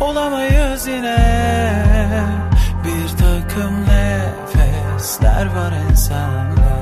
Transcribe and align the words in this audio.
olamayız 0.00 0.86
yine. 0.86 1.18
Bir 2.84 3.08
takım 3.08 3.82
nefesler 3.82 5.46
var 5.46 5.72
ensemde. 5.90 6.76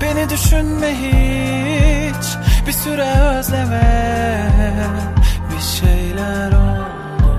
Beni 0.00 0.30
düşünme 0.30 0.90
hiç 0.92 2.26
bir 2.66 2.72
süre 2.72 3.20
özleme. 3.20 4.50
Bir 5.54 5.60
şeyler 5.60 6.52
oldu. 6.52 7.38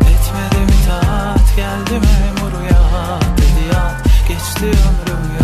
Etmedim 0.00 0.76
itaat 0.82 1.56
geldi 1.56 1.92
memur 1.92 2.62
ya? 2.70 3.18
Dedi 3.36 3.74
yat 3.74 4.28
geçti 4.28 4.64
ömrüm 4.64 5.36
yok 5.40 5.41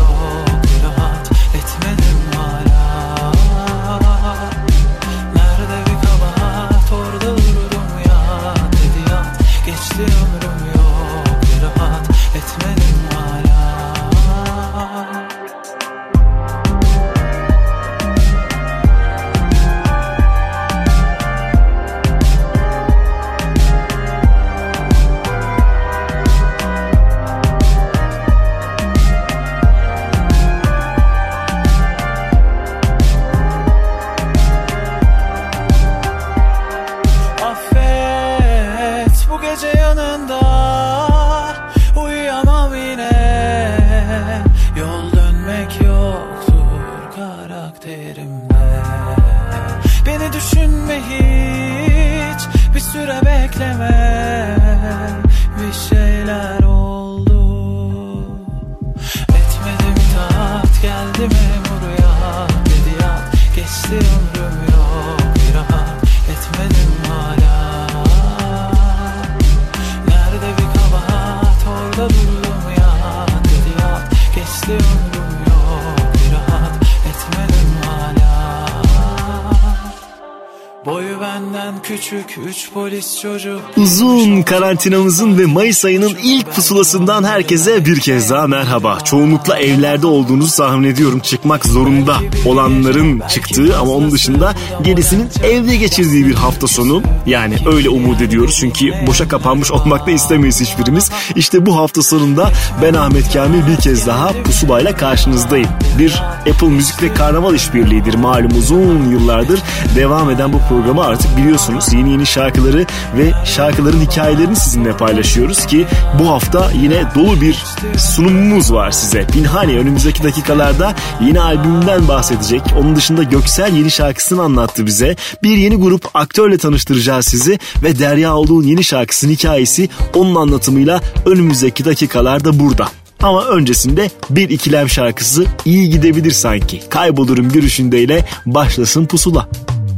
Benden 81.68 81.82
küçük 81.82 82.38
üç 82.48 82.70
polis 82.74 83.20
çocuk 83.20 83.60
Uzun 83.76 84.42
karantinamızın 84.42 85.38
ve 85.38 85.46
Mayıs 85.46 85.84
ayının 85.84 86.16
ilk 86.22 86.54
pusulasından 86.54 87.24
herkese 87.24 87.84
bir 87.84 88.00
kez 88.00 88.30
daha 88.30 88.46
merhaba. 88.46 88.98
Çoğunlukla 89.04 89.58
evlerde 89.58 90.06
olduğunuzu 90.06 90.56
tahmin 90.56 90.88
ediyorum. 90.88 91.20
Çıkmak 91.20 91.66
zorunda 91.66 92.16
olanların 92.46 93.22
çıktığı 93.28 93.78
ama 93.78 93.92
onun 93.92 94.10
dışında 94.10 94.54
gerisinin 94.82 95.28
evde 95.42 95.76
geçirdiği 95.76 96.26
bir 96.26 96.34
hafta 96.34 96.66
sonu. 96.66 97.02
Yani 97.26 97.54
öyle 97.66 97.88
umut 97.88 98.22
ediyoruz 98.22 98.56
çünkü 98.60 99.06
boşa 99.06 99.28
kapanmış 99.28 99.72
olmak 99.72 100.06
da 100.06 100.10
istemeyiz 100.10 100.60
hiçbirimiz. 100.60 101.10
İşte 101.36 101.66
bu 101.66 101.76
hafta 101.76 102.02
sonunda 102.02 102.52
ben 102.82 102.94
Ahmet 102.94 103.32
Kamil 103.32 103.66
bir 103.66 103.76
kez 103.76 104.06
daha 104.06 104.32
pusulayla 104.32 104.96
karşınızdayım. 104.96 105.68
Bir 105.98 106.22
Apple 106.50 106.68
Müzik 106.68 107.02
ve 107.02 107.14
Karnaval 107.14 107.54
işbirliğidir 107.54 108.14
malum 108.14 108.58
uzun 108.58 109.10
yıllardır 109.10 109.60
devam 109.96 110.30
eden 110.30 110.52
bu 110.52 110.58
programı 110.68 111.04
artık 111.04 111.36
biliyorsunuz. 111.36 111.57
Yeni 111.92 112.10
yeni 112.10 112.26
şarkıları 112.26 112.86
ve 113.16 113.32
şarkıların 113.44 114.00
hikayelerini 114.00 114.56
sizinle 114.56 114.96
paylaşıyoruz 114.96 115.66
ki 115.66 115.86
bu 116.20 116.28
hafta 116.28 116.70
yine 116.82 117.04
dolu 117.14 117.40
bir 117.40 117.64
sunumumuz 117.98 118.72
var 118.72 118.90
size. 118.90 119.26
Pinhani 119.26 119.78
önümüzdeki 119.78 120.22
dakikalarda 120.22 120.94
yeni 121.26 121.40
albümünden 121.40 122.08
bahsedecek. 122.08 122.62
Onun 122.80 122.96
dışında 122.96 123.22
Göksel 123.22 123.76
yeni 123.76 123.90
şarkısını 123.90 124.42
anlattı 124.42 124.86
bize. 124.86 125.16
Bir 125.42 125.56
yeni 125.56 125.76
grup 125.76 126.08
aktörle 126.14 126.58
tanıştıracağız 126.58 127.26
sizi 127.26 127.58
ve 127.82 127.98
Derya 127.98 128.36
Oğlu'nun 128.36 128.62
yeni 128.62 128.84
şarkısının 128.84 129.32
hikayesi 129.32 129.88
onun 130.14 130.34
anlatımıyla 130.34 131.00
önümüzdeki 131.26 131.84
dakikalarda 131.84 132.58
burada. 132.60 132.88
Ama 133.22 133.44
öncesinde 133.44 134.10
bir 134.30 134.48
ikilem 134.48 134.88
şarkısı 134.88 135.44
iyi 135.64 135.90
gidebilir 135.90 136.30
sanki. 136.30 136.82
Kaybolurum 136.90 137.48
görüşündeyle 137.52 138.24
başlasın 138.46 139.06
pusula. 139.06 139.48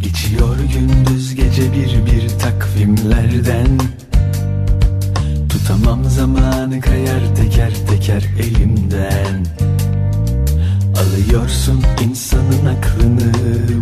Geçiyor 0.02 0.56
gündüz 0.74 1.34
gece 1.34 1.72
bir 1.72 2.06
bir 2.06 2.28
takvimlerden. 2.38 3.78
Tutamam 5.48 6.04
zamanı 6.04 6.80
kayar 6.80 7.36
teker 7.36 7.72
teker 7.88 8.24
elimden. 8.38 9.46
Alıyorsun 10.96 11.84
insanın 12.04 12.66
aklını 12.66 13.32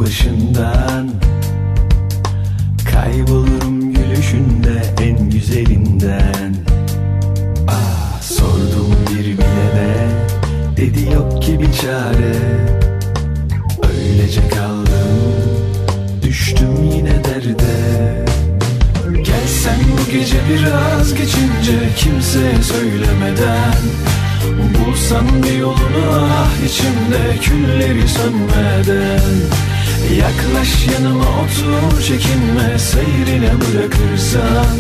başından. 0.01 1.11
Kaybolurum 2.93 3.93
gülüşünde 3.93 4.83
en 5.03 5.31
güzelinden. 5.31 6.55
Ah 7.69 8.23
sordum 8.23 8.95
bir 9.11 9.25
bilene 9.25 10.09
Dedi 10.77 11.15
yok 11.15 11.43
ki 11.43 11.61
bir 11.61 11.73
çare. 11.73 12.37
Öylece 13.83 14.49
kaldım 14.49 14.98
Düştüm 16.29 16.91
yine 16.93 17.25
derde. 17.25 18.25
Gelsen 19.13 19.81
bu 19.93 20.13
gece 20.13 20.37
biraz 20.51 21.15
geçince 21.15 21.79
Kimseye 21.97 22.63
söylemeden 22.63 23.83
Bulsan 24.75 25.43
bir 25.43 25.59
yolunu 25.59 26.11
ah 26.13 26.67
içimde 26.67 27.41
Külleri 27.41 28.09
sönmeden. 28.09 29.31
Yaklaş 30.19 30.87
yanıma 30.95 31.25
otur 31.25 32.03
çekinme 32.03 32.79
Seyrine 32.79 33.53
bırakırsan. 33.61 34.77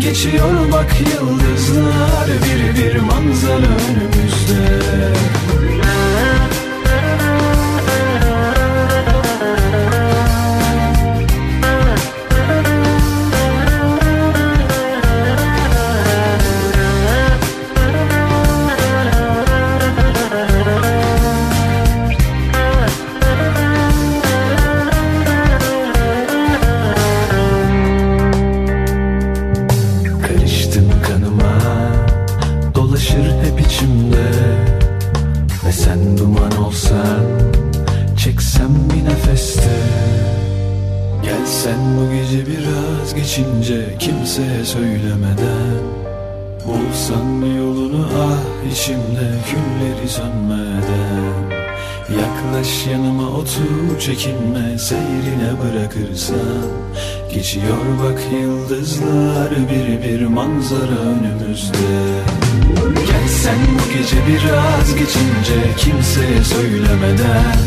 Geçiyor 0.00 0.72
bak 0.72 0.96
yıldızlar 1.00 2.26
Bir 2.44 2.82
bir 2.82 3.00
manzara 3.00 3.70
önümüzde 3.88 4.80
İçimde 48.80 49.30
Külleri 49.50 50.08
sönmeden. 50.08 51.50
Yaklaş 52.20 52.86
yanıma 52.86 53.28
otur 53.28 53.98
çekinme 54.00 54.78
seyrine 54.78 55.50
bırakırsan. 55.62 56.66
Geçiyor 57.34 57.78
bak 58.02 58.20
yıldızlar 58.32 59.50
bir 59.50 60.08
bir 60.08 60.26
manzara 60.26 61.00
önümüzde. 61.00 61.92
Gel 62.94 63.28
sen 63.28 63.58
bu 63.74 63.98
gece 63.98 64.16
biraz 64.28 64.94
geçince 64.94 65.76
kimseye 65.78 66.44
söylemeden. 66.44 67.58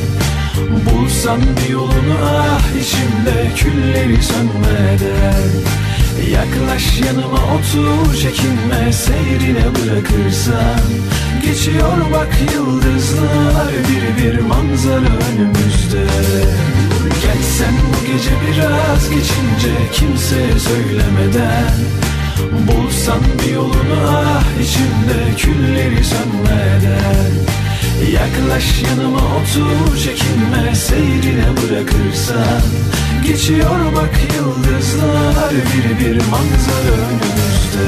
Bulsan 0.85 1.39
bir 1.41 1.73
yolunu 1.73 2.17
ah 2.23 2.61
içimde 2.81 3.55
külleri 3.55 4.23
sönmeden 4.23 5.83
Yaklaş 6.21 7.01
yanıma 7.05 7.39
otur 7.55 8.15
çekinme 8.15 8.93
seyrine 8.93 9.65
bırakırsan. 9.75 10.79
Geçiyor 11.45 11.97
bak 12.13 12.37
yıldızlar 12.53 13.71
bir 13.89 14.23
bir 14.23 14.39
manzara 14.39 15.13
önümüzde. 15.31 16.05
Gel 17.21 17.41
sen 17.57 17.73
bu 17.73 18.05
gece 18.05 18.31
biraz 18.47 19.09
geçince 19.09 19.91
kimseye 19.93 20.59
söylemeden. 20.59 21.73
Bulsan 22.67 23.19
bir 23.43 23.53
yolunu 23.53 24.07
ah 24.07 24.43
içimde 24.63 25.35
külleri 25.37 26.03
sönmeden. 26.03 27.31
Yaklaş 28.13 28.83
yanıma 28.83 29.19
otur 29.19 29.97
çekinme 29.97 30.75
seyrine 30.75 31.45
bırakırsan 31.57 32.82
Geçiyor 33.27 33.95
bak 33.95 34.19
yıldızlar 34.35 35.51
bir 35.51 35.99
bir 35.99 36.15
manzara 36.15 36.95
önümüzde 37.09 37.87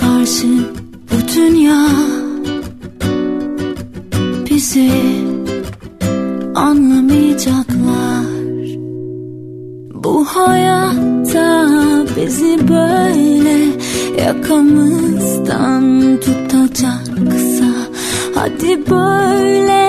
karşı 0.00 0.46
bu 1.10 1.16
dünya 1.36 1.86
bizi 4.50 4.90
anlamayacaklar 6.54 8.24
Bu 9.94 10.24
hayatta 10.24 11.68
bizi 12.16 12.68
böyle 12.68 13.58
yakamızdan 14.22 16.16
tutacaksa 16.20 17.72
Hadi 18.34 18.90
böyle 18.90 19.88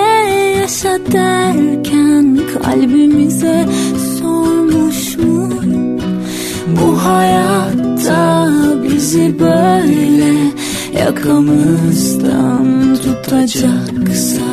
yaşa 0.60 0.98
derken 1.12 2.38
kalbimize 2.54 3.68
sormuş 4.18 5.16
mu? 5.18 5.50
Bu 6.80 7.04
hayatta 7.04 8.59
bizi 9.00 9.38
böyle 9.38 10.34
yakamızdan 11.04 12.96
tutacaksa 12.96 14.50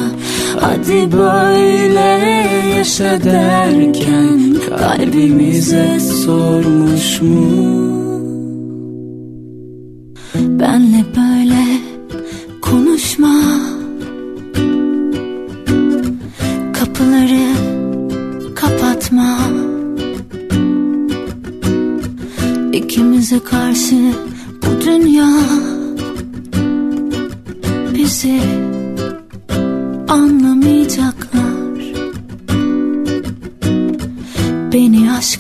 Hadi 0.60 1.12
böyle 1.12 2.38
yaşa 2.78 3.24
derken 3.24 4.56
kalbimize 4.70 6.00
sormuş 6.00 7.22
mu? 7.22 7.97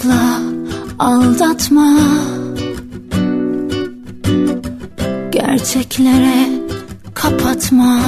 Aşkla 0.07 0.39
aldatma. 0.99 1.97
Gerçeklere 5.31 6.49
kapatma 7.13 7.99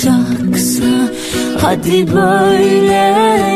tutacaksa 0.00 1.10
Hadi 1.60 2.14
böyle 2.14 2.92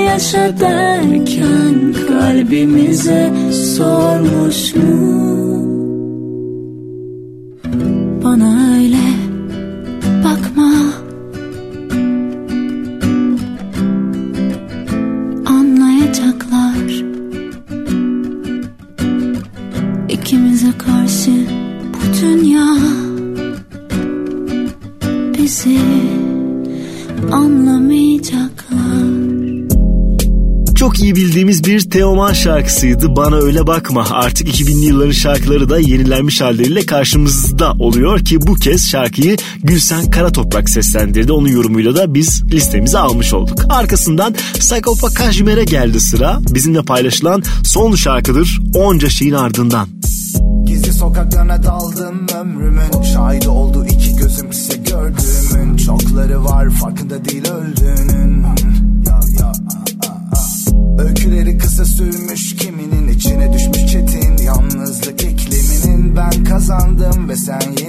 yaşa 0.06 0.60
derken 0.60 1.94
kalbimize 2.08 3.32
sormuş 3.76 4.74
mu? 4.74 5.33
Şarkısıydı. 32.44 33.16
Bana 33.16 33.36
öyle 33.36 33.66
bakma. 33.66 34.06
Artık 34.10 34.48
2000'li 34.48 34.84
yılların 34.84 35.12
şarkıları 35.12 35.68
da 35.68 35.78
yenilenmiş 35.78 36.40
halleriyle 36.40 36.86
karşımızda 36.86 37.72
oluyor 37.72 38.18
ki 38.18 38.46
bu 38.46 38.54
kez 38.54 38.88
şarkıyı 38.88 39.36
Gülsen 39.62 40.10
Karatoprak 40.10 40.68
seslendirdi. 40.68 41.32
Onun 41.32 41.48
yorumuyla 41.48 41.96
da 41.96 42.14
biz 42.14 42.44
listemize 42.52 42.98
almış 42.98 43.34
olduk. 43.34 43.58
Arkasından 43.68 44.34
Sagopa 44.60 45.08
Kajmer'e 45.08 45.64
geldi 45.64 46.00
sıra. 46.00 46.38
Bizimle 46.54 46.82
paylaşılan 46.82 47.42
son 47.64 47.94
şarkıdır 47.94 48.60
Onca 48.74 49.08
şeyin 49.08 49.34
ardından. 49.34 49.88
Gizli 50.64 50.92
sokaklarına 50.92 51.62
daldım 51.62 52.26
ömrümün 52.40 53.02
Şahidi 53.14 53.48
oldu 53.48 53.86
iki 53.90 54.16
gözüm 54.16 54.50
ise 54.50 54.76
gördüğümün 54.76 55.76
Çokları 55.76 56.44
var 56.44 56.70
farkında 56.70 57.24
değil 57.24 57.44
öldüğünün 57.50 58.43
sign, 67.44 67.83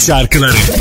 şarkıları 0.00 0.79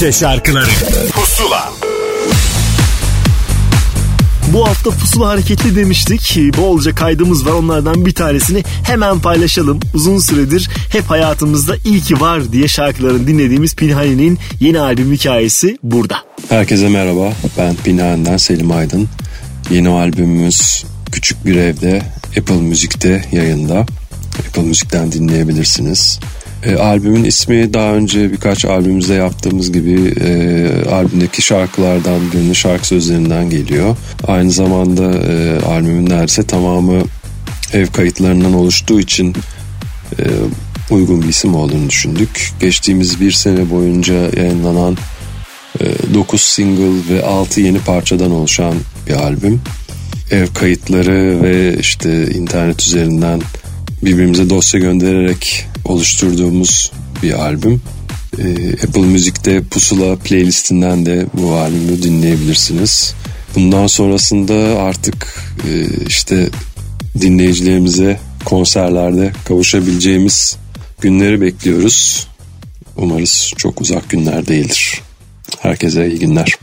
Türkçe 0.00 0.18
şarkıları 0.18 0.70
Pusula 1.12 1.72
Bu 4.52 4.68
hafta 4.68 4.90
pusula 4.90 5.28
hareketli 5.28 5.76
demiştik. 5.76 6.38
Bolca 6.56 6.94
kaydımız 6.94 7.46
var. 7.46 7.52
Onlardan 7.52 8.06
bir 8.06 8.14
tanesini 8.14 8.64
hemen 8.82 9.20
paylaşalım. 9.20 9.80
Uzun 9.94 10.18
süredir 10.18 10.70
hep 10.92 11.10
hayatımızda 11.10 11.76
iyi 11.84 12.00
ki 12.00 12.20
var 12.20 12.52
diye 12.52 12.68
şarkılarını 12.68 13.26
dinlediğimiz 13.26 13.76
Pinhani'nin 13.76 14.38
yeni 14.60 14.80
albüm 14.80 15.12
hikayesi 15.12 15.78
burada. 15.82 16.16
Herkese 16.48 16.88
merhaba. 16.88 17.32
Ben 17.58 17.76
Pinhani'den 17.84 18.36
Selim 18.36 18.72
Aydın. 18.72 19.08
Yeni 19.70 19.88
albümümüz 19.88 20.84
Küçük 21.12 21.46
Bir 21.46 21.56
Evde 21.56 22.02
Apple 22.38 22.60
Müzik'te 22.60 23.24
yayında. 23.32 23.86
Apple 24.48 24.62
Müzik'ten 24.62 25.12
dinleyebilirsiniz. 25.12 26.20
E, 26.64 26.76
albümün 26.76 27.24
ismi 27.24 27.74
daha 27.74 27.94
önce 27.94 28.32
birkaç 28.32 28.64
albümümüzde 28.64 29.14
yaptığımız 29.14 29.72
gibi 29.72 30.14
e, 30.20 30.68
albümdeki 30.90 31.42
şarkılardan 31.42 32.32
birinin 32.32 32.52
şarkı 32.52 32.86
sözlerinden 32.86 33.50
geliyor. 33.50 33.96
Aynı 34.26 34.50
zamanda 34.50 35.12
e, 35.12 35.60
albümün 35.60 36.10
neredeyse 36.10 36.42
tamamı 36.42 37.02
ev 37.72 37.86
kayıtlarından 37.86 38.54
oluştuğu 38.54 39.00
için 39.00 39.34
e, 40.18 40.24
uygun 40.90 41.22
bir 41.22 41.28
isim 41.28 41.54
olduğunu 41.54 41.90
düşündük. 41.90 42.52
Geçtiğimiz 42.60 43.20
bir 43.20 43.32
sene 43.32 43.70
boyunca 43.70 44.14
yayınlanan 44.14 44.96
e, 45.80 46.14
9 46.14 46.40
single 46.40 47.14
ve 47.14 47.24
6 47.24 47.60
yeni 47.60 47.78
parçadan 47.78 48.30
oluşan 48.30 48.74
bir 49.06 49.12
albüm. 49.12 49.60
Ev 50.30 50.46
kayıtları 50.46 51.42
ve 51.42 51.76
işte 51.80 52.30
internet 52.30 52.82
üzerinden 52.82 53.42
birbirimize 54.02 54.50
dosya 54.50 54.80
göndererek 54.80 55.69
oluşturduğumuz 55.90 56.92
bir 57.22 57.32
albüm. 57.32 57.82
Ee, 58.38 58.72
Apple 58.72 59.02
Müzik'te 59.02 59.62
Pusula 59.62 60.16
playlistinden 60.16 61.06
de 61.06 61.26
bu 61.34 61.54
albümü 61.54 62.02
dinleyebilirsiniz. 62.02 63.14
Bundan 63.54 63.86
sonrasında 63.86 64.82
artık 64.82 65.44
e, 65.68 65.86
işte 66.06 66.48
dinleyicilerimize 67.20 68.20
konserlerde 68.44 69.32
kavuşabileceğimiz 69.44 70.56
günleri 71.00 71.40
bekliyoruz. 71.40 72.26
Umarız 72.96 73.52
çok 73.56 73.80
uzak 73.80 74.10
günler 74.10 74.46
değildir. 74.46 75.00
Herkese 75.60 76.08
iyi 76.08 76.18
günler. 76.18 76.58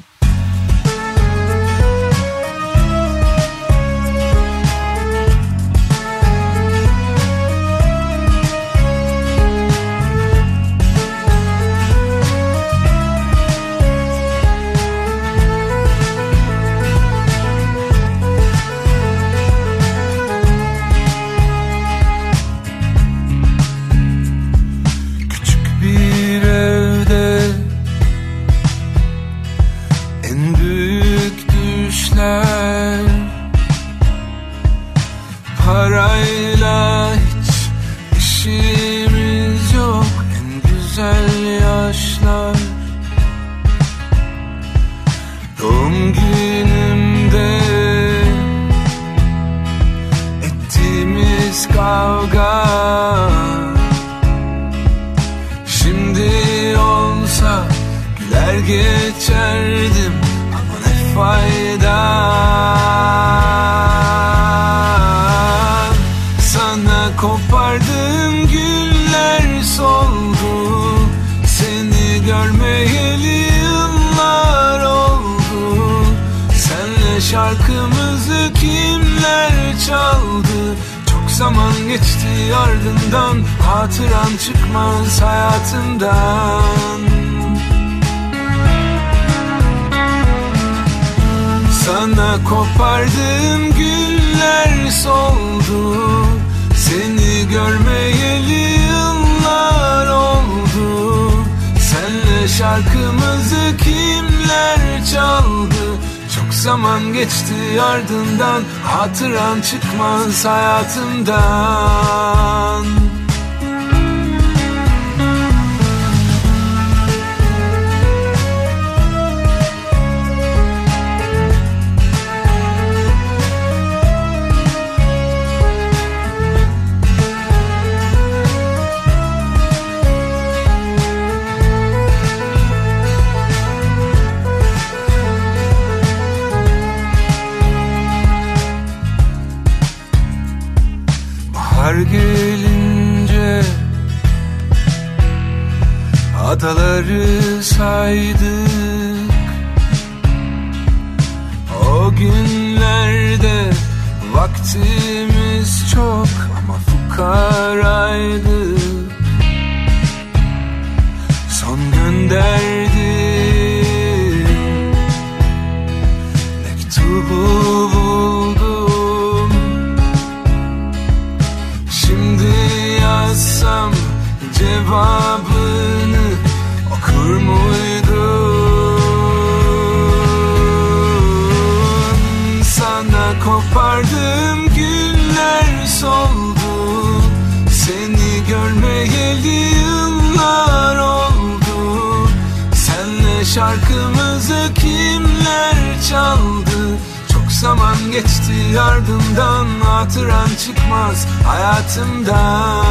Ardından 199.67 199.86
hatıran 199.86 200.49
çıkmaz 200.65 201.27
hayatımdan. 201.45 202.86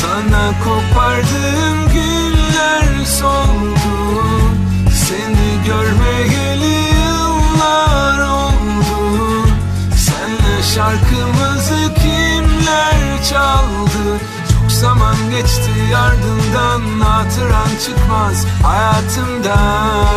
Sana 0.00 0.52
kopardım 0.64 1.88
günler 1.92 3.04
soldu. 3.04 4.32
Seni 4.92 5.64
görmeyeli 5.66 6.74
yıllar 6.94 8.18
oldu. 8.18 9.48
Senle 9.96 10.62
şarkımızı 10.74 11.94
kimler 11.94 13.24
çaldı? 13.30 14.18
Çok 14.52 14.72
zaman 14.72 15.16
geçti 15.30 15.96
ardından 15.96 17.00
Hatıran 17.20 17.68
çıkmaz 17.86 18.46
hayatımdan 18.62 20.10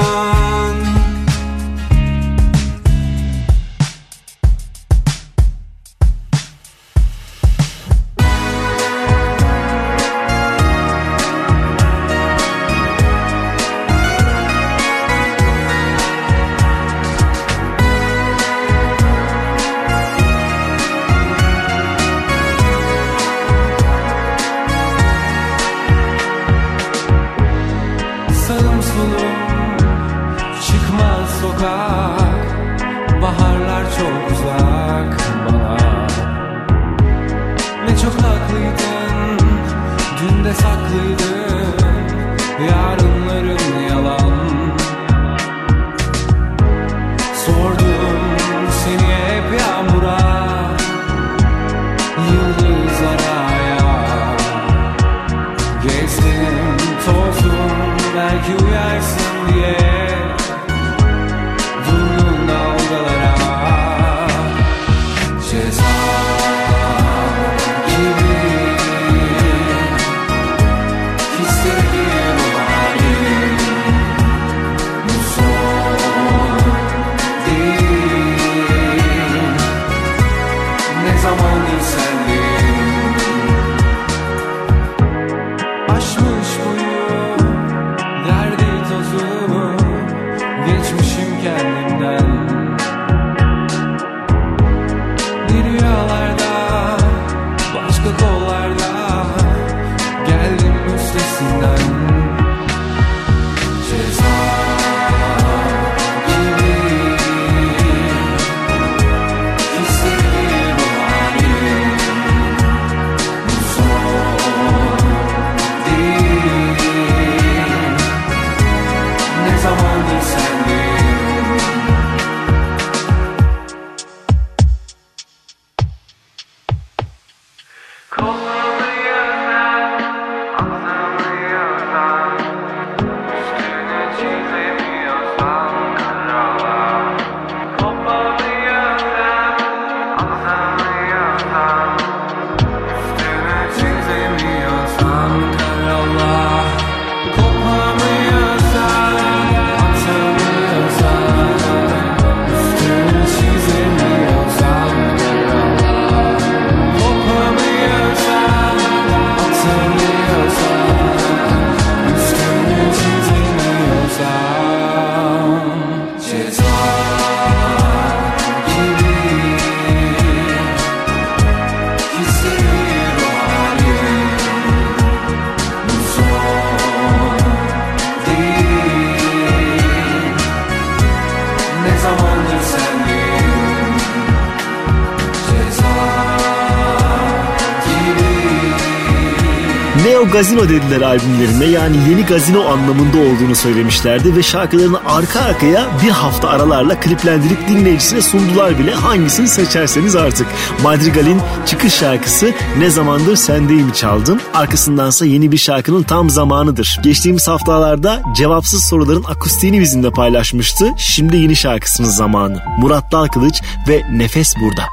Neo 190.24 190.32
Gazino 190.32 190.70
dediler 190.70 191.02
albümlerinde 191.02 191.66
yani 191.66 191.98
yeni 192.10 192.26
gazino 192.26 192.66
anlamında 192.66 193.18
olduğunu 193.18 193.56
söylemişlerdi 193.56 194.36
ve 194.36 194.44
şarkılarını 194.44 195.00
arka 195.06 195.40
arkaya 195.40 195.88
bir 196.04 196.10
hafta 196.10 196.50
aralarla 196.50 197.00
kliplendirip 197.00 197.68
dinleyicisine 197.68 198.22
sundular 198.22 198.80
bile 198.80 198.94
hangisini 198.94 199.48
seçerseniz 199.48 200.16
artık. 200.16 200.48
Madrigal'in 200.84 201.42
çıkış 201.66 201.94
şarkısı 201.94 202.54
Ne 202.78 202.90
Zamandır 202.90 203.36
Sendeyim 203.36 203.92
çaldım. 203.92 204.40
Arkasındansa 204.54 205.26
yeni 205.26 205.52
bir 205.52 205.58
şarkının 205.58 206.04
tam 206.04 206.30
zamanıdır. 206.30 207.00
Geçtiğimiz 207.04 207.48
haftalarda 207.48 208.22
cevapsız 208.36 208.84
soruların 208.84 209.24
akustiğini 209.24 209.82
bizimle 209.82 210.12
paylaşmıştı. 210.12 210.86
Şimdi 210.98 211.38
yeni 211.38 211.56
şarkısının 211.56 212.10
zamanı. 212.10 212.64
Murat 212.80 213.12
Dalkılıç 213.12 213.62
ve 213.88 214.02
Nefes 214.12 214.54
burada. 214.62 214.84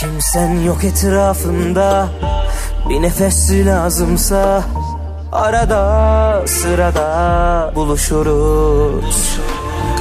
Kimsen 0.00 0.60
yok 0.60 0.84
etrafında 0.84 2.10
Bir 2.88 3.02
nefes 3.02 3.50
lazımsa 3.50 4.64
Arada 5.32 6.42
sırada 6.46 7.72
buluşuruz. 7.74 9.38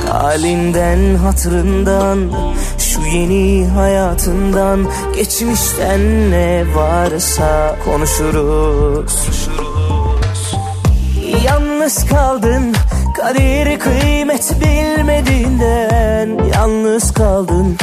Halinden 0.09 1.15
hatırından 1.15 2.31
Şu 2.77 3.01
yeni 3.01 3.67
hayatından 3.67 4.87
Geçmişten 5.15 6.31
ne 6.31 6.65
varsa 6.75 7.75
konuşuruz. 7.85 9.27
Yalnız 11.45 12.05
kaldın 12.05 12.75
Kadir 13.17 13.79
kıymet 13.79 14.55
bilmediğinden 14.61 16.39
Yalnız 16.55 17.13
kaldın 17.13 17.77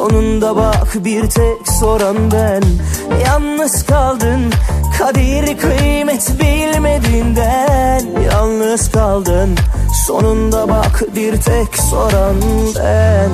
Sonunda 0.00 0.56
bak 0.56 1.04
bir 1.04 1.30
tek 1.30 1.68
soran 1.80 2.16
ben. 2.32 2.62
Yalnız 3.26 3.86
kaldın 3.86 4.52
Kadir 4.98 5.58
kıymet 5.58 6.32
bilmediğinden. 6.40 8.06
Yalnız 8.32 8.92
kaldın 8.92 9.56
Sonunda 10.06 10.68
bak 10.68 11.02
bir 11.16 11.32
tek 11.32 11.78
soran 11.90 12.36
ben. 12.78 13.30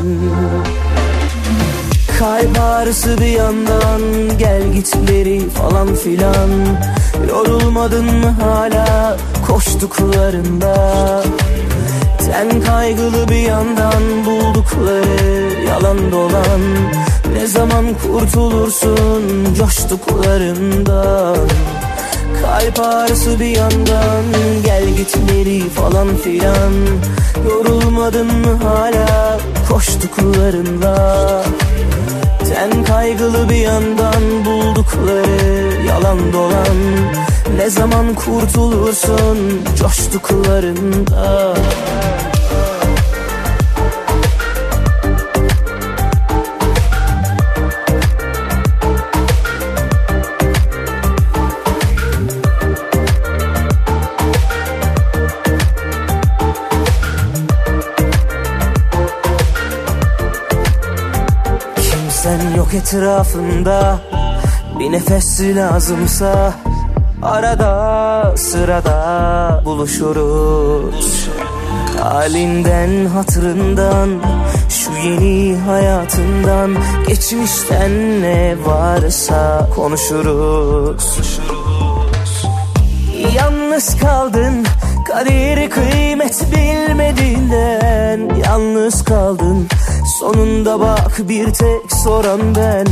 Kalp 2.19 2.61
ağrısı 2.61 3.19
bir 3.21 3.27
yandan 3.27 4.01
Gel 4.39 4.73
gitleri 4.73 5.51
falan 5.51 5.95
filan. 5.95 6.51
Yorulmadın 7.29 8.05
mı 8.05 8.35
hala 8.43 9.17
koştuklarında 9.47 10.77
Ten 12.27 12.61
kaygılı 12.61 13.29
bir 13.29 13.49
yandan 13.49 14.03
buldukları 14.27 15.65
yalan 15.69 16.13
dolan. 16.13 16.61
Ne 17.33 17.47
zaman 17.47 17.85
kurtulursun 17.95 19.55
coştuklarından? 19.59 21.37
Kalp 22.43 22.81
ağrısı 22.81 23.41
bir 23.41 23.57
yandan 23.57 24.25
Gel 24.65 24.89
gitleri 24.89 25.69
falan 25.69 26.17
filan. 26.17 26.73
Yorulmadın 27.49 28.27
mı 28.27 28.59
hala 28.65 29.39
koştuklarında 29.69 31.45
Ten 32.55 32.85
kaygılı 32.85 33.49
bir 33.49 33.57
yandan 33.57 34.45
buldukları 34.45 35.87
yalan 35.89 36.33
dolan. 36.33 36.77
Ne 37.57 37.71
zaman 37.71 38.15
kurtulursun 38.15 39.65
coştuklarında 39.79 41.55
etrafında 62.77 63.99
Bir 64.79 64.93
nefes 64.93 65.41
lazımsa 65.41 66.55
Arada 67.23 68.35
sırada 68.37 69.63
buluşuruz. 69.65 71.29
Halinden 72.01 73.07
hatırından 73.07 74.09
Şu 74.69 74.91
yeni 75.09 75.57
hayatından 75.57 76.77
Geçmişten 77.09 78.23
ne 78.23 78.57
varsa 78.67 79.69
konuşuruz. 79.75 81.19
Yalnız 83.37 84.01
kaldın 84.01 84.67
Kadir 85.09 85.71
kıymet 85.71 86.47
bilmediğinden 86.53 88.35
Yalnız 88.45 89.05
kaldın 89.05 89.69
Sonunda 90.21 90.81
bak 90.81 91.29
bir 91.29 91.45
tek 91.45 91.93
soran 92.05 92.41
ben. 92.55 92.87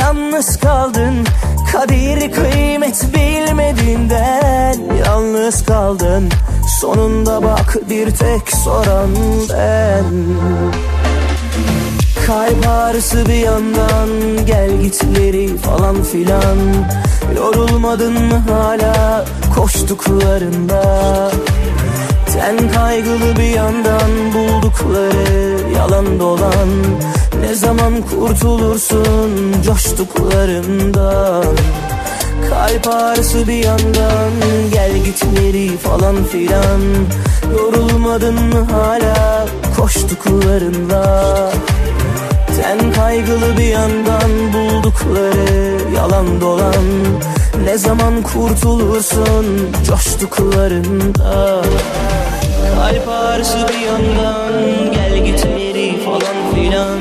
Yalnız 0.00 0.56
kaldın 0.56 1.26
Kadir 1.72 2.32
kıymet 2.32 3.06
bilmediğinden. 3.14 4.78
Yalnız 5.06 5.64
kaldın 5.64 6.28
Sonunda 6.80 7.42
bak 7.42 7.76
bir 7.90 8.10
tek 8.10 8.56
soran 8.64 9.10
ben. 9.52 10.04
Kalp 12.26 12.68
ağrısı 12.68 13.26
bir 13.26 13.34
yandan 13.34 14.08
Gel 14.46 14.80
gitleri 14.82 15.56
falan 15.56 16.02
filan. 16.02 16.58
Yorulmadın 17.36 18.12
mı 18.12 18.42
hala 18.50 19.24
koştuklarında 19.54 20.82
Ten 22.40 22.70
kaygılı 22.72 23.36
bir 23.36 23.54
yandan 23.56 24.10
buldukları 24.34 25.58
yalan 25.76 26.20
dolan. 26.20 26.68
Ne 27.40 27.54
zaman 27.54 28.02
kurtulursun 28.02 29.62
coştuklarından 29.66 31.56
Kalp 32.50 32.88
ağrısı 32.88 33.48
bir 33.48 33.64
yandan 33.64 34.32
gel 34.72 34.96
gitleri 34.96 35.76
falan 35.76 36.24
filan. 36.24 36.80
Yorulmadın 37.58 38.34
mı 38.34 38.66
hala 38.72 39.46
koştuklarında? 39.76 41.52
Ten 42.62 42.92
kaygılı 42.92 43.58
bir 43.58 43.64
yandan 43.64 44.30
buldukları 44.52 45.78
yalan 45.96 46.40
dolan. 46.40 46.84
Ne 47.64 47.78
zaman 47.78 48.22
kurtulursun 48.22 49.46
coştuklarında 49.86 51.62
Kalp 52.74 53.08
ağrısı 53.08 53.58
bir 53.68 53.86
yandan 53.86 54.52
gel 54.92 55.24
gitleri 55.24 55.98
falan 56.04 56.36
filan. 56.54 57.00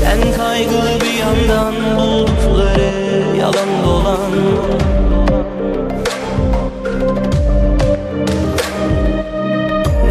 Ten 0.00 0.20
kaygılı 0.36 0.92
bir 1.00 1.14
yandan 1.20 1.74
buldukları 1.96 2.92
yalan 3.40 3.70
dolan. 3.84 4.32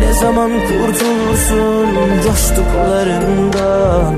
Ne 0.02 0.14
zaman 0.14 0.52
kurtulursun 0.52 1.88
coştuklarından 2.24 4.16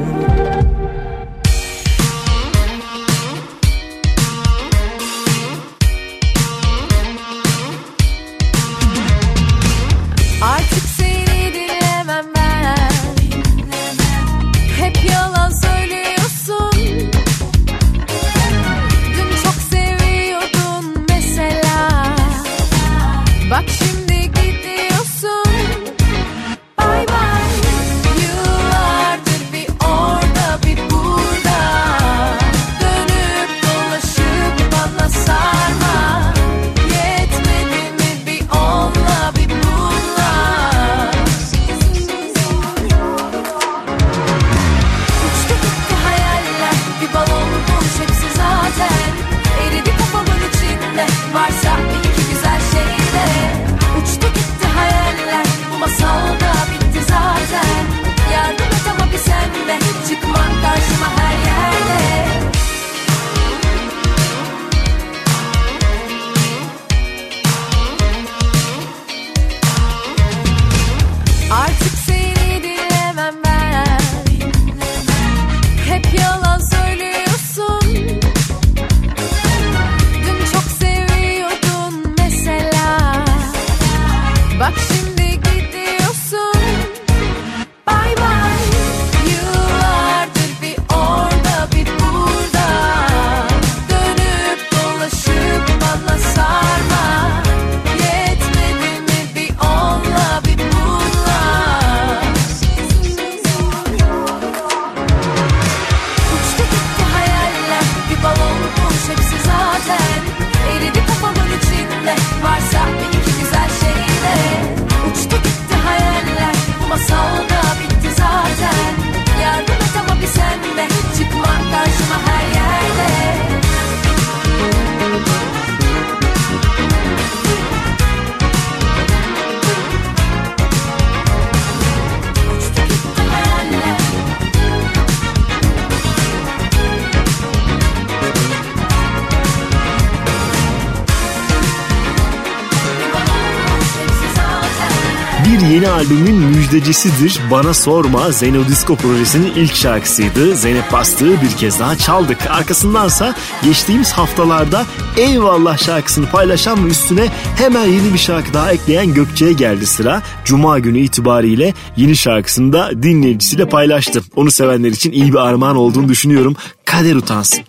müjdecisidir. 146.73 147.39
Bana 147.51 147.73
Sorma 147.73 148.31
Zeno 148.31 148.67
Disco 148.67 148.95
projesinin 148.95 149.51
ilk 149.55 149.75
şarkısıydı. 149.75 150.55
Zeynep 150.55 150.91
Bastığı 150.91 151.41
bir 151.41 151.51
kez 151.57 151.79
daha 151.79 151.97
çaldık. 151.97 152.37
Arkasındansa 152.49 153.35
geçtiğimiz 153.63 154.11
haftalarda 154.11 154.85
Eyvallah 155.17 155.77
şarkısını 155.77 156.25
paylaşan 156.25 156.85
ve 156.85 156.89
üstüne 156.89 157.27
hemen 157.55 157.85
yeni 157.85 158.13
bir 158.13 158.17
şarkı 158.17 158.53
daha 158.53 158.71
ekleyen 158.71 159.13
Gökçe'ye 159.13 159.53
geldi 159.53 159.85
sıra. 159.85 160.21
Cuma 160.45 160.79
günü 160.79 160.99
itibariyle 160.99 161.73
yeni 161.97 162.15
şarkısını 162.15 162.73
da 162.73 163.03
dinleyicisiyle 163.03 163.69
paylaştı. 163.69 164.21
Onu 164.35 164.51
sevenler 164.51 164.89
için 164.89 165.11
iyi 165.11 165.33
bir 165.33 165.47
armağan 165.47 165.75
olduğunu 165.75 166.09
düşünüyorum. 166.09 166.55
Kader 166.85 167.15
utansın. 167.15 167.63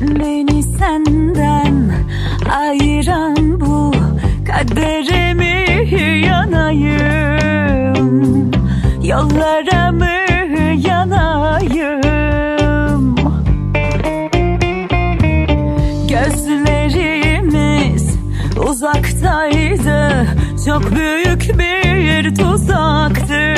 Beni 0.00 0.29
Yollara 9.20 9.92
mı 9.92 10.06
yanayım? 10.86 12.00
Gözlerimiz 16.08 17.58
uzaktaydı. 18.68 20.26
Çok 20.66 20.96
büyük 20.96 21.58
bir 21.58 22.34
tuzaktı. 22.34 23.54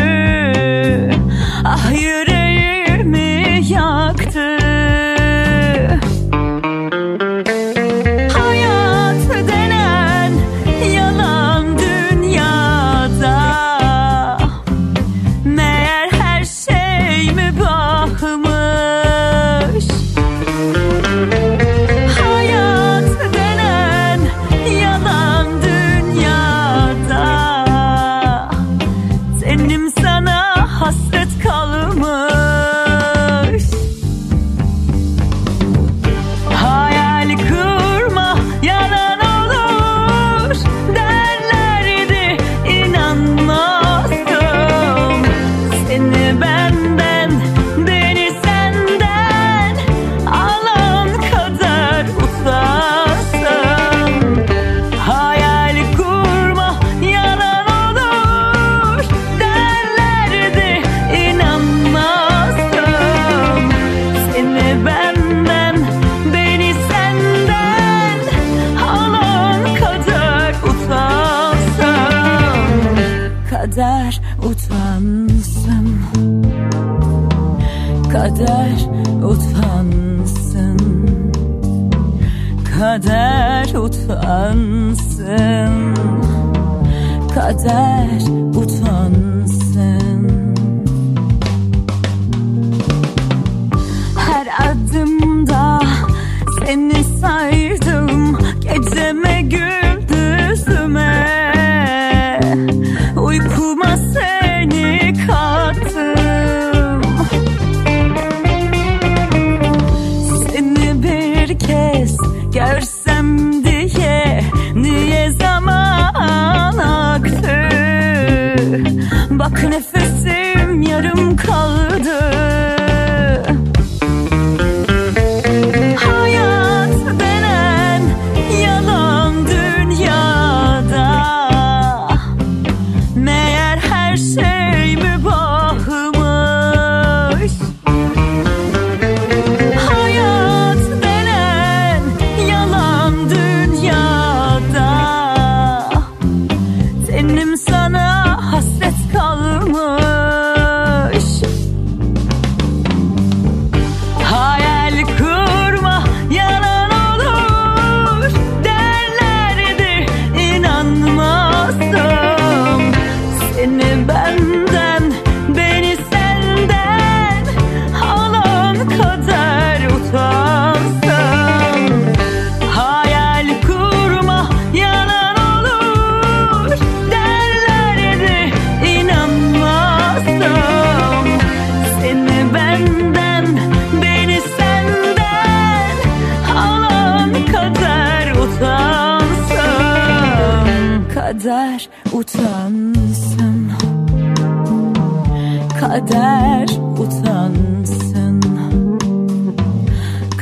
Ah 1.65 1.91
yüreğimi 1.93 2.32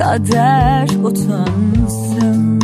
Kader 0.00 0.88
utansın. 1.04 2.60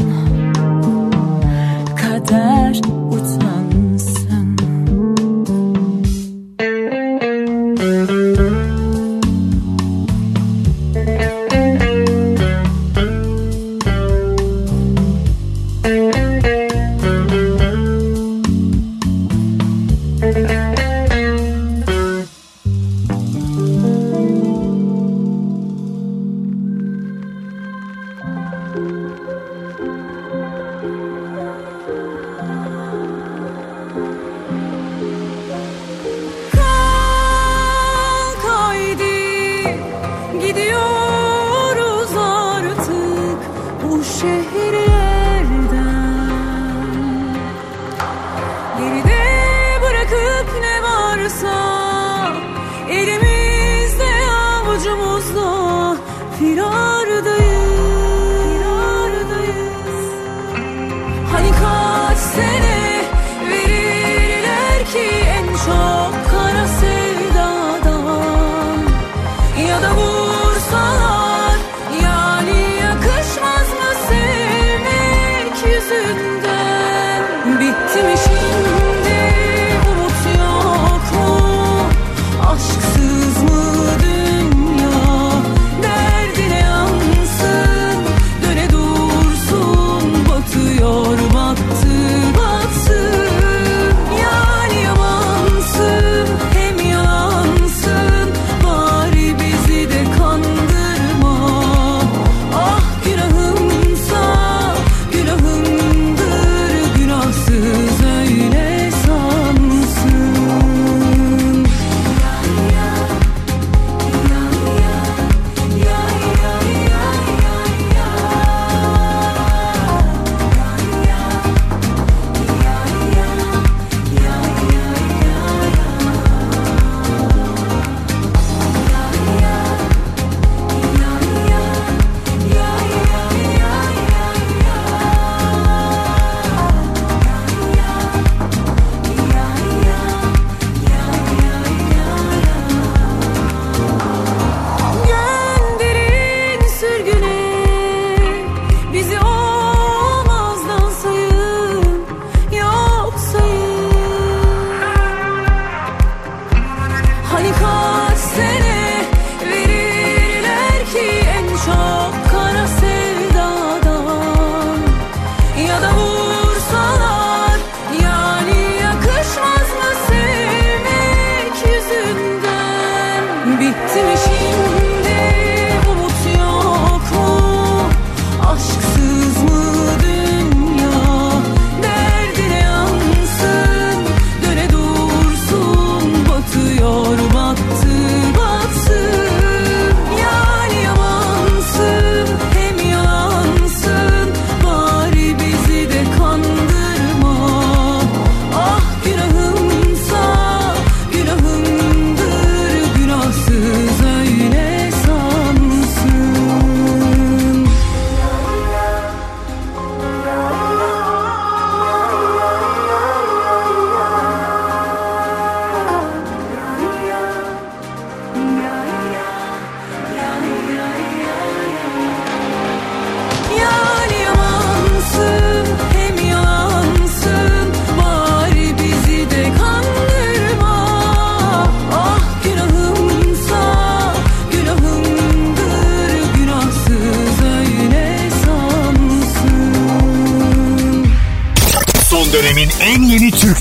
Kader 1.97 2.81
utansın 3.11 3.66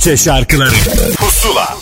Türkçe 0.06 0.24
şarkıları 0.24 0.76
Pusula 1.18 1.78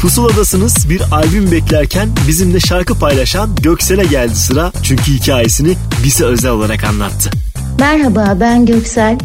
Pusuladasınız 0.00 0.90
bir 0.90 1.02
albüm 1.12 1.52
beklerken 1.52 2.08
bizimle 2.28 2.60
şarkı 2.60 2.98
paylaşan 2.98 3.56
Göksel'e 3.62 4.04
geldi 4.04 4.34
sıra. 4.34 4.72
Çünkü 4.82 5.12
hikayesini 5.12 5.74
bize 6.04 6.24
özel 6.24 6.50
olarak 6.50 6.84
anlattı. 6.84 7.30
Merhaba 7.78 8.36
ben 8.40 8.66
Göksel. 8.66 9.18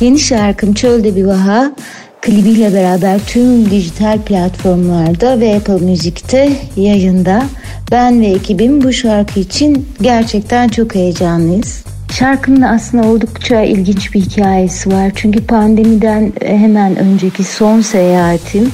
Yeni 0.00 0.18
şarkım 0.18 0.74
Çölde 0.74 1.16
Bir 1.16 1.24
Vaha 1.24 1.72
klibiyle 2.20 2.74
beraber 2.74 3.20
tüm 3.26 3.70
dijital 3.70 4.18
platformlarda 4.18 5.40
ve 5.40 5.56
Apple 5.56 5.86
Müzik'te 5.86 6.52
yayında. 6.76 7.46
Ben 7.90 8.20
ve 8.20 8.26
ekibim 8.26 8.84
bu 8.84 8.92
şarkı 8.92 9.40
için 9.40 9.88
gerçekten 10.02 10.68
çok 10.68 10.94
heyecanlıyız. 10.94 11.81
Şarkının 12.18 12.62
aslında 12.62 13.06
oldukça 13.06 13.60
ilginç 13.60 14.14
bir 14.14 14.20
hikayesi 14.20 14.92
var. 14.92 15.12
Çünkü 15.14 15.46
pandemiden 15.46 16.32
hemen 16.44 16.96
önceki 16.96 17.44
son 17.44 17.80
seyahatim 17.80 18.72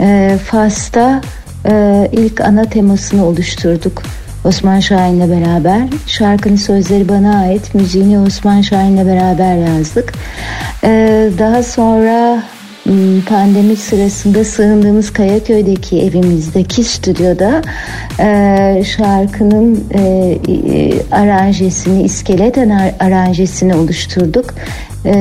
e, 0.00 0.38
Fas'ta 0.44 1.20
e, 1.66 2.08
ilk 2.12 2.40
ana 2.40 2.64
temasını 2.64 3.26
oluşturduk. 3.26 4.02
Osman 4.44 4.80
Şahin'le 4.80 5.30
beraber. 5.30 5.82
Şarkının 6.06 6.56
sözleri 6.56 7.08
bana 7.08 7.38
ait. 7.38 7.74
Müziğini 7.74 8.18
Osman 8.18 8.60
Şahin'le 8.60 9.06
beraber 9.06 9.56
yazdık. 9.56 10.12
E, 10.84 10.90
daha 11.38 11.62
sonra 11.62 12.42
pandemi 13.28 13.76
sırasında 13.76 14.44
sığındığımız 14.44 15.12
Kayaköy'deki 15.12 16.02
evimizdeki 16.02 16.84
stüdyoda 16.84 17.62
e, 18.18 18.84
şarkının 18.84 19.84
e, 19.94 20.00
e, 20.00 20.92
aranjesini, 21.10 22.02
iskelet 22.02 22.58
ar- 22.58 22.94
aranjesini 23.00 23.74
oluşturduk. 23.74 24.54
E, 25.04 25.14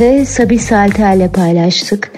ve 0.00 0.26
Sabi 0.26 0.58
Salter'le 0.58 1.28
paylaştık. 1.28 2.12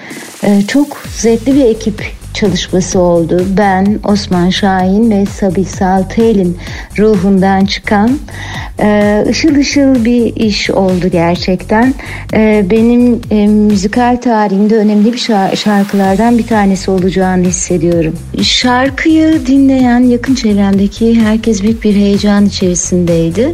E, 0.45 0.63
çok 0.63 1.03
zevkli 1.17 1.55
bir 1.55 1.65
ekip 1.65 2.18
çalışması 2.41 2.99
oldu. 2.99 3.43
Ben, 3.57 3.99
Osman 4.05 4.51
Şahin 4.51 5.11
ve 5.11 5.27
Sabi 5.27 5.65
Saltel'in 5.65 6.59
ruhundan 6.99 7.65
çıkan 7.65 8.19
e, 8.81 9.25
ışıl 9.29 9.57
ışıl 9.57 10.05
bir 10.05 10.37
iş 10.37 10.71
oldu 10.71 11.09
gerçekten. 11.13 11.95
E, 12.35 12.67
benim 12.71 13.21
e, 13.31 13.47
müzikal 13.47 14.17
tarihimde 14.17 14.77
önemli 14.77 15.13
bir 15.13 15.19
şar- 15.19 15.57
şarkılardan 15.57 16.39
bir 16.39 16.47
tanesi 16.47 16.91
olacağını 16.91 17.45
hissediyorum. 17.45 18.15
Şarkıyı 18.43 19.47
dinleyen 19.47 20.01
yakın 20.01 20.35
çevremdeki 20.35 21.21
herkes 21.21 21.63
büyük 21.63 21.85
bir 21.85 21.95
heyecan 21.95 22.47
içerisindeydi. 22.47 23.53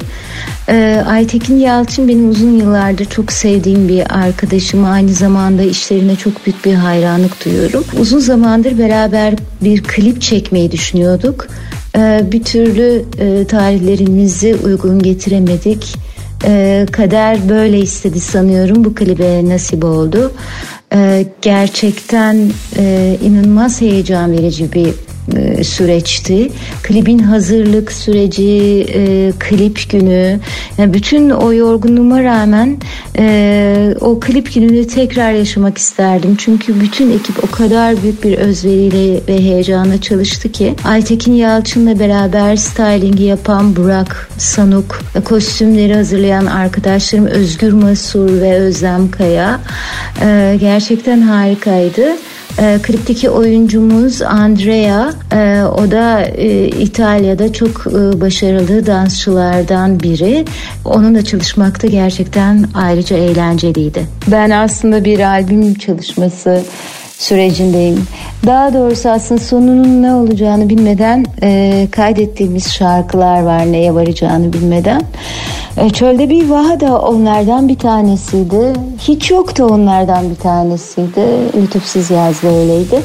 Ee, 0.68 1.04
Aytekin 1.06 1.58
Yalçın 1.58 2.08
benim 2.08 2.30
uzun 2.30 2.58
yıllardır 2.58 3.04
çok 3.04 3.32
sevdiğim 3.32 3.88
bir 3.88 4.18
arkadaşım. 4.18 4.84
Aynı 4.84 5.12
zamanda 5.12 5.62
işlerine 5.62 6.16
çok 6.16 6.46
büyük 6.46 6.64
bir 6.64 6.74
hayranlık 6.74 7.44
duyuyorum. 7.44 7.84
Uzun 8.00 8.18
zamandır 8.18 8.73
beraber 8.78 9.34
bir 9.62 9.82
klip 9.82 10.22
çekmeyi 10.22 10.72
düşünüyorduk. 10.72 11.46
Ee, 11.96 12.22
bir 12.32 12.44
türlü 12.44 13.04
e, 13.18 13.44
tarihlerimizi 13.46 14.56
uygun 14.64 15.02
getiremedik. 15.02 15.96
Ee, 16.46 16.86
kader 16.92 17.48
böyle 17.48 17.78
istedi 17.78 18.20
sanıyorum. 18.20 18.84
Bu 18.84 18.94
klibe 18.94 19.48
nasip 19.48 19.84
oldu. 19.84 20.32
Ee, 20.94 21.26
gerçekten 21.42 22.50
e, 22.78 23.16
inanılmaz 23.22 23.80
heyecan 23.80 24.32
verici 24.32 24.72
bir 24.72 24.94
e, 25.36 25.64
süreçti. 25.64 26.50
Klibin 26.82 27.18
hazırlık 27.18 27.92
süreci, 27.92 28.86
e, 28.94 29.32
klip 29.38 29.90
günü, 29.90 30.40
yani 30.78 30.94
bütün 30.94 31.30
o 31.30 31.52
yorgunluğuma 31.52 32.22
rağmen 32.22 32.76
e, 33.18 33.94
o 34.00 34.20
klip 34.20 34.54
gününü 34.54 34.86
tekrar 34.86 35.32
yaşamak 35.32 35.78
isterdim. 35.78 36.36
Çünkü 36.38 36.80
bütün 36.80 37.10
ekip 37.10 37.44
o 37.44 37.46
kadar 37.46 38.02
büyük 38.02 38.24
bir 38.24 38.38
özveriyle 38.38 39.20
ve 39.28 39.38
heyecanla 39.38 40.00
çalıştı 40.00 40.52
ki 40.52 40.74
Aytekin 40.84 41.32
Yalçın'la 41.32 41.98
beraber 41.98 42.56
stylingi 42.56 43.22
yapan 43.22 43.76
Burak 43.76 44.30
Sanuk, 44.38 45.00
kostümleri 45.24 45.94
hazırlayan 45.94 46.46
arkadaşlarım 46.46 47.26
Özgür 47.26 47.72
Masur 47.72 48.40
ve 48.40 48.54
Özlem 48.54 49.10
Kaya 49.10 49.60
e, 50.22 50.56
gerçekten 50.60 51.20
harikaydı. 51.20 52.16
E, 52.58 52.78
klipteki 52.82 53.30
oyuncumuz 53.30 54.22
Andrea, 54.22 55.12
e, 55.32 55.62
o 55.62 55.90
da 55.90 56.20
e, 56.22 56.68
İtalya'da 56.68 57.52
çok 57.52 57.86
e, 57.86 58.20
başarılı 58.20 58.86
dansçılardan 58.86 60.00
biri. 60.00 60.44
Onunla 60.84 61.24
çalışmak 61.24 61.82
da 61.82 61.86
gerçekten 61.86 62.64
ayrıca 62.74 63.16
eğlenceliydi. 63.16 64.06
Ben 64.26 64.50
aslında 64.50 65.04
bir 65.04 65.20
albüm 65.20 65.74
çalışması 65.74 66.62
sürecindeyim. 67.18 68.06
Daha 68.46 68.74
doğrusu 68.74 69.08
aslında 69.08 69.40
sonunun 69.40 70.02
ne 70.02 70.14
olacağını 70.14 70.68
bilmeden 70.68 71.24
e, 71.42 71.88
kaydettiğimiz 71.90 72.72
şarkılar 72.72 73.42
var 73.42 73.72
neye 73.72 73.94
varacağını 73.94 74.52
bilmeden. 74.52 75.02
E, 75.76 75.90
Çölde 75.90 76.30
bir 76.30 76.50
vaha 76.50 76.80
da 76.80 77.00
onlardan 77.00 77.68
bir 77.68 77.78
tanesiydi. 77.78 78.72
Hiç 78.98 79.30
yoktu 79.30 79.64
onlardan 79.64 80.30
bir 80.30 80.36
tanesiydi. 80.36 81.20
Lütufsuz 81.62 82.10
yazdı 82.10 82.60
öyleydi. 82.60 83.02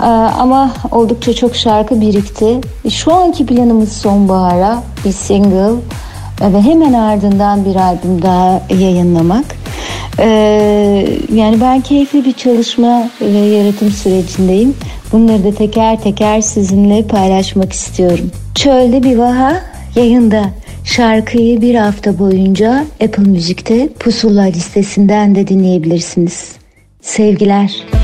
E, 0.00 0.06
ama 0.38 0.70
oldukça 0.90 1.34
çok 1.34 1.56
şarkı 1.56 2.00
birikti. 2.00 2.60
Şu 2.90 3.14
anki 3.14 3.46
planımız 3.46 3.92
sonbahara 3.92 4.82
bir 5.04 5.12
single 5.12 5.72
e, 6.42 6.52
ve 6.52 6.62
hemen 6.62 6.92
ardından 6.92 7.64
bir 7.64 7.76
albüm 7.76 8.22
daha 8.22 8.62
yayınlamak. 8.70 9.61
Ee, 10.18 11.08
yani 11.34 11.60
ben 11.60 11.80
keyifli 11.80 12.24
bir 12.24 12.32
çalışma 12.32 13.10
ve 13.20 13.38
yaratım 13.38 13.90
sürecindeyim. 13.90 14.74
Bunları 15.12 15.44
da 15.44 15.54
teker 15.54 16.00
teker 16.00 16.40
sizinle 16.40 17.06
paylaşmak 17.06 17.72
istiyorum. 17.72 18.30
Çölde 18.54 19.02
bir 19.02 19.16
vaha 19.16 19.62
yayında. 19.96 20.44
Şarkıyı 20.84 21.60
bir 21.60 21.74
hafta 21.74 22.18
boyunca 22.18 22.84
Apple 23.04 23.22
Müzik'te 23.22 23.88
Pusula 23.88 24.42
listesinden 24.42 25.34
de 25.34 25.48
dinleyebilirsiniz. 25.48 26.52
Sevgiler. 27.02 28.01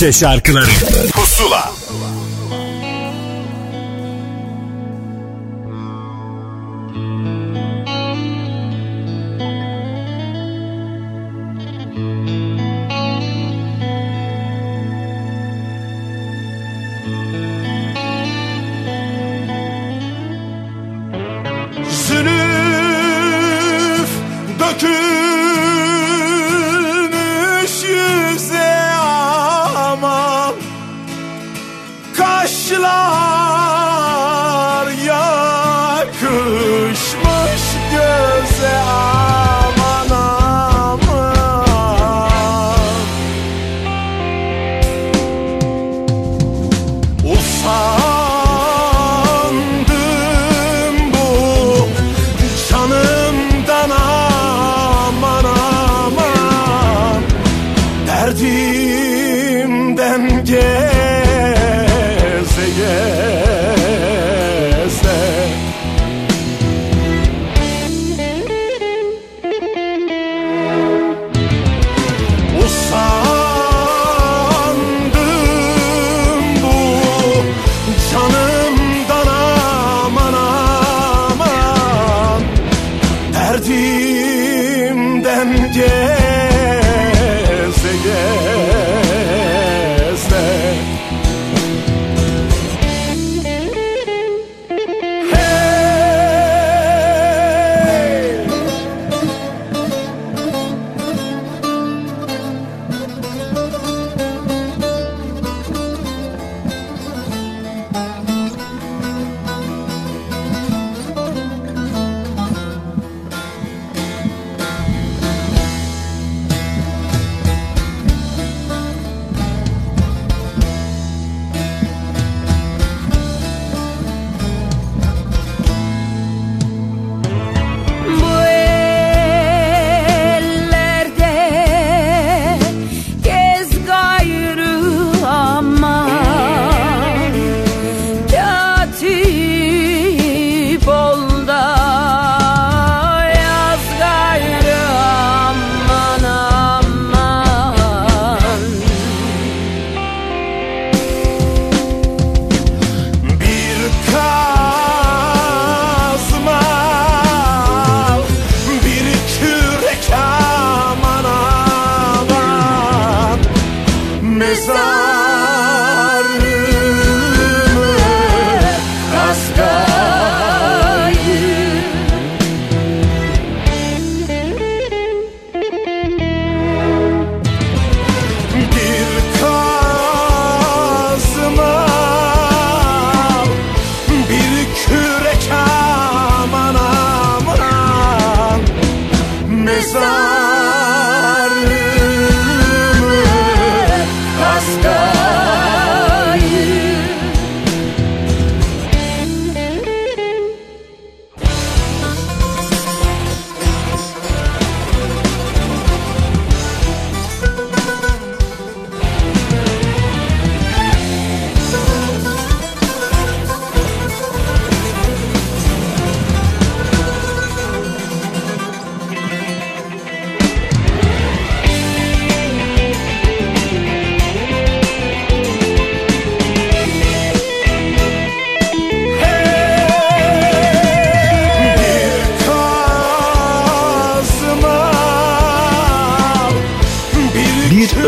Türkçe 0.00 0.18
şarkıları 0.18 0.70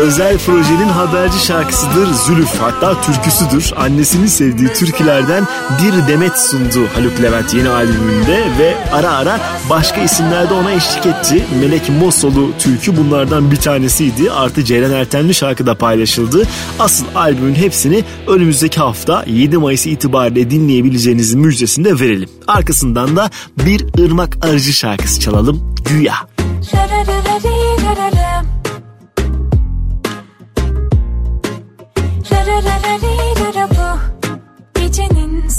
Özel 0.03 0.37
projenin 0.37 0.89
haberci 0.89 1.39
şarkısıdır 1.45 2.07
Zülüf 2.13 2.55
hatta 2.59 3.01
türküsüdür. 3.01 3.73
Annesinin 3.77 4.27
sevdiği 4.27 4.69
türkülerden 4.69 5.47
bir 5.83 6.07
demet 6.07 6.39
sundu 6.39 6.87
Haluk 6.95 7.21
Levent 7.21 7.53
yeni 7.53 7.69
albümünde 7.69 8.43
ve 8.59 8.75
ara 8.91 9.11
ara 9.11 9.39
başka 9.69 10.01
isimler 10.01 10.49
de 10.49 10.53
ona 10.53 10.71
eşlik 10.71 11.05
etti. 11.05 11.45
Melek 11.59 11.89
Mossolu 11.89 12.51
türkü 12.59 12.97
bunlardan 12.97 13.51
bir 13.51 13.55
tanesiydi. 13.55 14.31
Artı 14.31 14.63
Ceylan 14.63 14.91
Ertemli 14.91 15.33
şarkı 15.33 15.65
da 15.65 15.75
paylaşıldı. 15.75 16.47
Asıl 16.79 17.05
albümün 17.15 17.55
hepsini 17.55 18.03
önümüzdeki 18.27 18.79
hafta 18.79 19.23
7 19.27 19.57
Mayıs 19.57 19.85
itibariyle 19.85 20.49
dinleyebileceğinizin 20.49 21.39
müjdesini 21.39 21.85
de 21.85 21.99
verelim. 21.99 22.29
Arkasından 22.47 23.15
da 23.15 23.29
bir 23.57 24.03
ırmak 24.05 24.45
arıcı 24.45 24.73
şarkısı 24.73 25.19
çalalım. 25.19 25.75
Güya. 25.89 26.15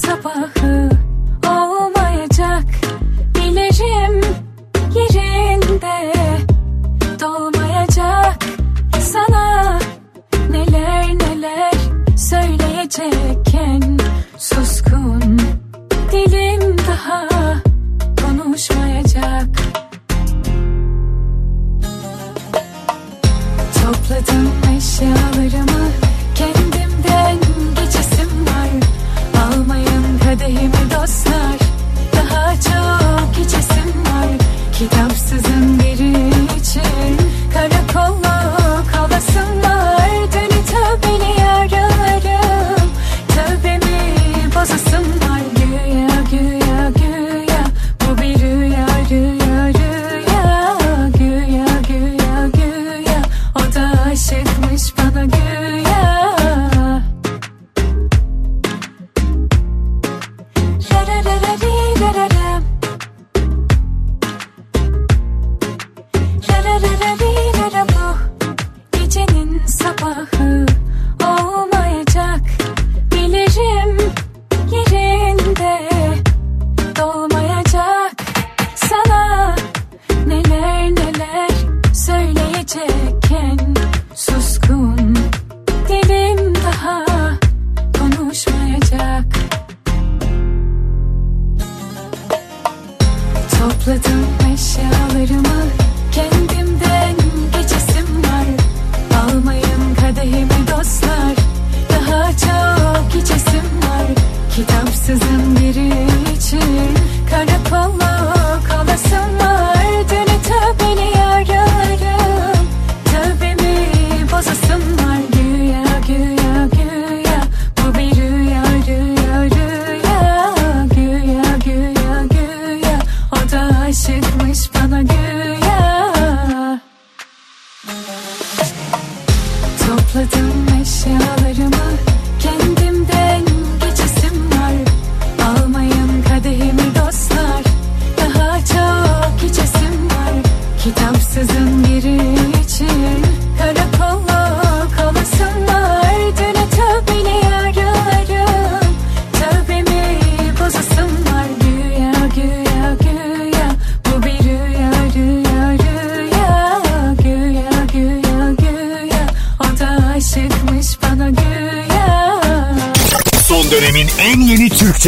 Sabahı 0.06 0.90
olmayacak. 1.46 2.64
Bilirim 3.34 4.20
yerinde 4.94 6.12
dolmayacak. 7.20 8.44
Sana 9.00 9.78
neler 10.50 11.06
neler 11.06 11.72
söyleyecekken 12.16 13.98
suskun 14.38 15.38
dilim 16.12 16.78
daha 16.78 17.28
konuşmayacak. 18.22 19.48
Topladım 23.82 24.52
eşyalarımı 24.76 25.73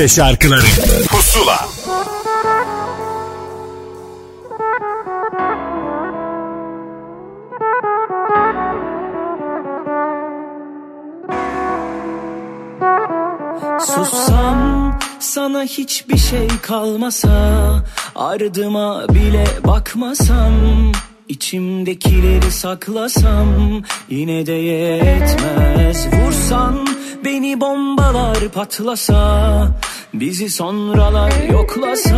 Türkçe 0.07 0.23
şarkıları. 0.23 0.67
Pusula. 1.09 1.69
Sussam 13.81 14.99
sana 15.21 15.63
hiçbir 15.63 16.19
şey 16.19 16.49
kalmasa 16.63 17.31
Ardıma 18.15 19.09
bile 19.09 19.47
bakmasam 19.67 20.53
içimdekileri 21.29 22.53
saklasam 22.53 23.83
Yine 24.11 24.47
de 24.47 24.53
yetmez. 24.53 26.07
Vursan 26.13 26.87
beni 27.25 27.61
bombalar 27.61 28.49
patlasa 28.49 29.69
Bizi 30.15 30.51
sonralar 30.51 31.33
yoklasa 31.51 32.17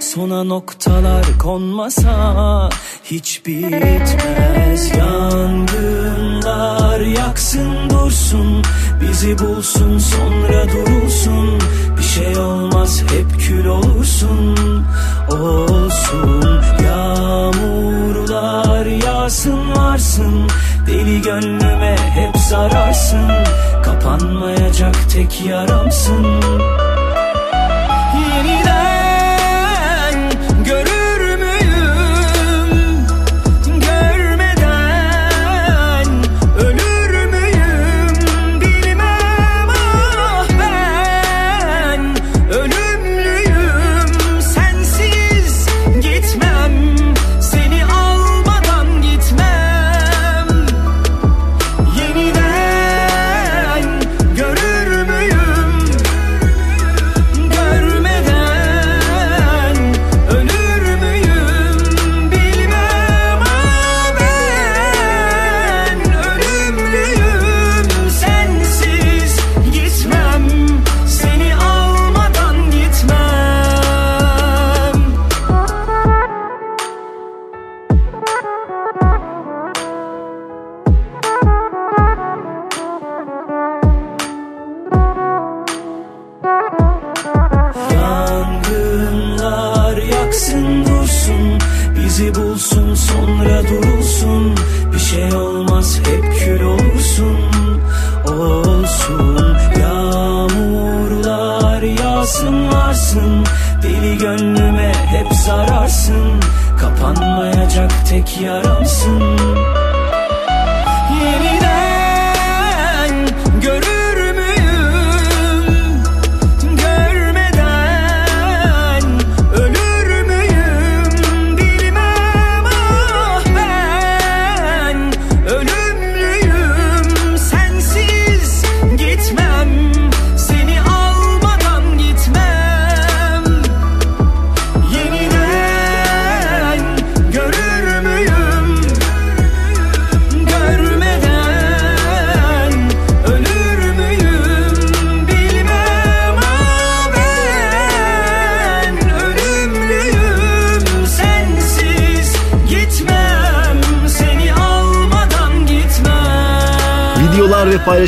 Sona 0.00 0.44
noktalar 0.44 1.24
konmasa 1.38 2.68
Hiç 3.04 3.46
bitmez. 3.46 4.90
Yangınlar 4.98 7.00
yaksın 7.00 7.90
dursun 7.90 8.62
Bizi 9.00 9.38
bulsun 9.38 9.98
sonra 9.98 10.64
durulsun. 10.72 11.58
Bir 11.98 12.02
şey 12.02 12.38
olmaz 12.38 13.02
hep 13.02 13.40
kül 13.40 13.66
olursun. 13.66 14.56
Olsun 15.30 16.60
Yağmurlar 16.84 18.86
yağsın 18.86 19.76
varsın. 19.76 20.46
Deli 20.86 21.22
gönlüme 21.22 21.96
hep 22.14 22.36
zararsın. 22.36 23.30
Kapanmayacak 23.82 25.10
tek 25.10 25.46
yaramsın 25.46 26.26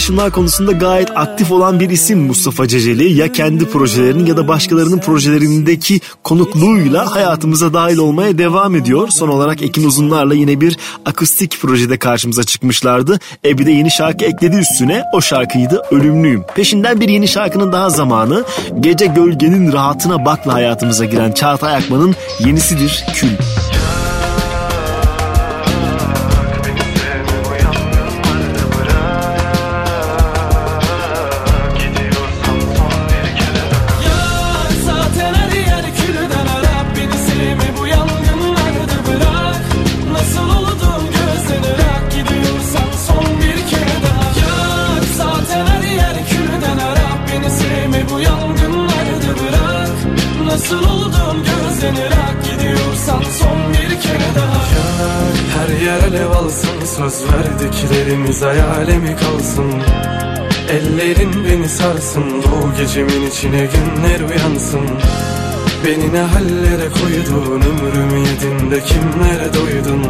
paylaşımlar 0.04 0.32
konusunda 0.32 0.72
gayet 0.72 1.10
aktif 1.16 1.52
olan 1.52 1.80
bir 1.80 1.90
isim 1.90 2.26
Mustafa 2.26 2.68
Ceceli. 2.68 3.12
Ya 3.12 3.32
kendi 3.32 3.68
projelerinin 3.68 4.26
ya 4.26 4.36
da 4.36 4.48
başkalarının 4.48 4.98
projelerindeki 4.98 6.00
konukluğuyla 6.24 7.14
hayatımıza 7.14 7.74
dahil 7.74 7.98
olmaya 7.98 8.38
devam 8.38 8.76
ediyor. 8.76 9.08
Son 9.08 9.28
olarak 9.28 9.62
Ekin 9.62 9.84
Uzunlar'la 9.84 10.34
yine 10.34 10.60
bir 10.60 10.76
akustik 11.04 11.60
projede 11.60 11.98
karşımıza 11.98 12.44
çıkmışlardı. 12.44 13.18
E 13.44 13.58
bir 13.58 13.66
de 13.66 13.70
yeni 13.70 13.90
şarkı 13.90 14.24
ekledi 14.24 14.56
üstüne. 14.56 15.02
O 15.14 15.20
şarkıydı 15.20 15.82
Ölümlüyüm. 15.90 16.42
Peşinden 16.54 17.00
bir 17.00 17.08
yeni 17.08 17.28
şarkının 17.28 17.72
daha 17.72 17.90
zamanı. 17.90 18.44
Gece 18.80 19.06
gölgenin 19.06 19.72
rahatına 19.72 20.24
bakla 20.24 20.52
hayatımıza 20.52 21.04
giren 21.04 21.32
Çağatay 21.32 21.76
Akman'ın 21.76 22.14
yenisidir 22.40 23.04
Kül. 23.14 23.28
İçine 63.34 63.68
günler 63.74 64.20
uyansın. 64.20 64.86
Beni 65.84 66.12
ne 66.12 66.20
hallere 66.20 66.88
koydun 67.00 67.60
Ömrümü 67.60 68.18
yedin 68.18 68.70
de 68.70 68.80
kimlere 68.80 69.54
doydun 69.54 70.02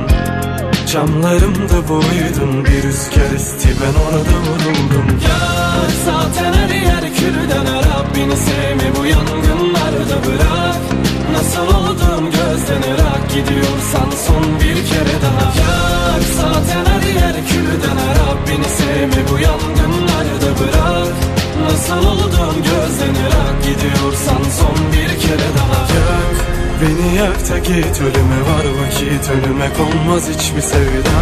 Camlarımda 0.92 1.88
boydun 1.88 2.64
Bir 2.64 2.82
rüzgar 2.82 3.34
esti 3.36 3.68
ben 3.80 3.94
orada 4.04 4.34
vuruldum. 4.44 5.06
Ya 5.28 5.40
zaten 6.04 6.52
her 6.52 6.68
yer 6.68 7.14
külden 7.14 7.66
Arap 7.66 8.06
Beni 8.16 8.36
sevme 8.36 8.88
bu 8.98 9.06
yangınlarda 9.06 10.16
bırak. 10.26 10.76
Nasıl 11.32 11.66
oldum 11.76 12.24
gözden 12.24 12.92
ırak 12.92 13.28
Gidiyorsan 13.28 14.10
son 14.26 14.44
bir 14.60 14.78
kere 14.88 15.16
daha. 15.24 15.46
Yak 15.60 16.22
zaten 16.36 16.84
her 16.92 17.08
yer 17.20 17.36
külden 17.48 17.96
Arap 18.08 18.38
Beni 18.48 18.68
sevme 18.78 19.28
bu 19.30 19.38
yangınlarda 19.38 20.50
bırak 20.60 21.43
Nasıl 21.62 22.06
oldum 22.08 22.54
gözden 22.56 23.14
ırak 23.26 23.56
Gidiyorsan 23.64 24.42
son 24.58 24.92
bir 24.92 25.20
kere 25.20 25.48
daha 25.58 25.80
Yak. 25.80 26.36
Beni 26.80 27.16
yak 27.16 27.50
da 27.50 27.58
git 27.58 28.00
ölüme 28.00 28.40
var 28.50 28.64
vakit 28.80 29.30
Ölüme 29.30 29.70
konmaz 29.78 30.28
hiçbir 30.28 30.60
sevda. 30.60 31.18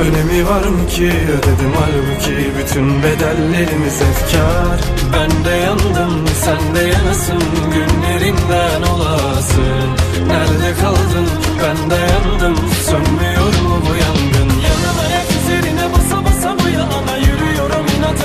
Önemi 0.00 0.48
var 0.48 0.64
mı 0.66 0.88
ki? 0.88 1.12
Ödedim 1.28 1.72
halbuki 1.80 2.52
Bütün 2.58 3.02
bedellerimiz 3.02 4.00
efkar. 4.02 4.80
Ben 5.12 5.44
de 5.44 5.56
yandım 5.56 6.24
sen 6.44 6.74
de 6.74 6.80
yanasın. 6.80 7.42
Günlerinden 7.72 8.82
olasın 8.82 9.90
Nerede 10.26 10.80
kaldın? 10.80 11.28
Ben 11.62 11.90
de 11.90 11.94
yandım. 11.94 12.56
Sönmüyor 12.86 13.62
mu 13.62 13.82
bu 13.88 13.94
yangın 13.94 14.35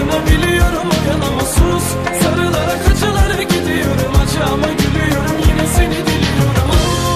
Biliyorum 0.02 0.88
o 0.92 1.10
yanıma 1.10 1.42
sus 1.42 1.88
Sarılarak 2.24 2.82
acılara 2.92 3.44
gidiyorum. 3.44 4.14
Acıma 4.24 4.68
gülüyorum 4.68 5.38
yine 5.48 5.68
seni 5.76 6.00
diliyorum. 6.08 6.70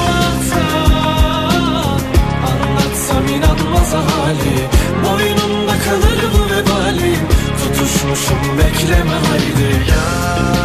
Anlatsam 0.07 0.91
Anlatsam 2.49 3.27
inanmaz 3.27 3.93
hali. 3.93 4.57
Boynumda 5.03 5.73
kalır 5.85 6.19
bu 6.33 6.41
vebalim. 6.53 7.19
Tutuşmuşum 7.59 8.57
bekleme 8.57 9.17
haydi. 9.27 9.89
Yak 9.89 10.64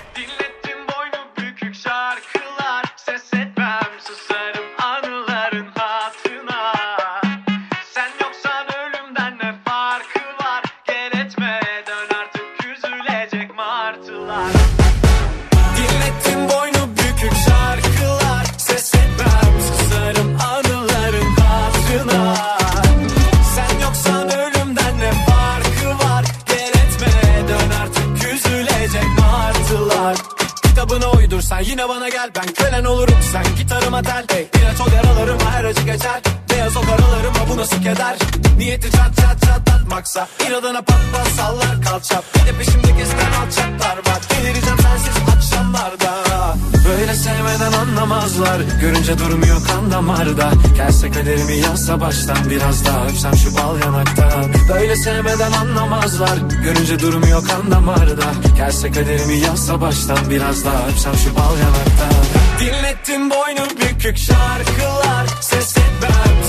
Baştan 52.21 52.49
Biraz 52.49 52.85
daha 52.85 53.05
öpsem 53.05 53.35
şu 53.35 53.55
bal 53.55 53.79
yanaktan 53.79 54.51
Böyle 54.69 54.95
sevmeden 54.95 55.51
anlamazlar. 55.51 56.37
Görünce 56.63 56.99
durmuyor 56.99 57.47
kan 57.47 57.71
damarda. 57.71 58.23
Gelse 58.57 58.91
kaderimi 58.91 59.37
yazsa 59.37 59.81
baştan 59.81 60.17
Biraz 60.29 60.65
daha 60.65 60.87
öpsem 60.87 61.13
şu 61.15 61.35
bal 61.35 61.57
yanaktan 61.57 62.23
Dinlettin 62.59 63.29
boynu 63.29 63.69
bükük 63.69 64.17
şarkılar. 64.17 65.27
Ses 65.41 65.77
etmem 65.77 66.40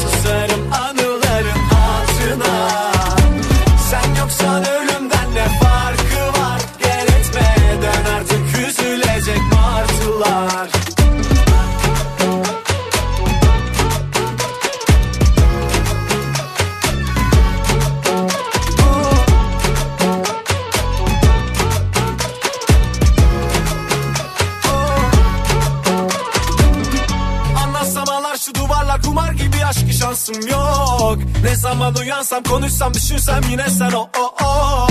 zaman 32.33 32.45
uyansam 32.45 32.53
konuşsam 32.53 32.95
düşünsem 32.95 33.41
yine 33.51 33.71
sen. 33.71 33.93
O 33.93 34.09
o 34.19 34.45
o 34.45 34.87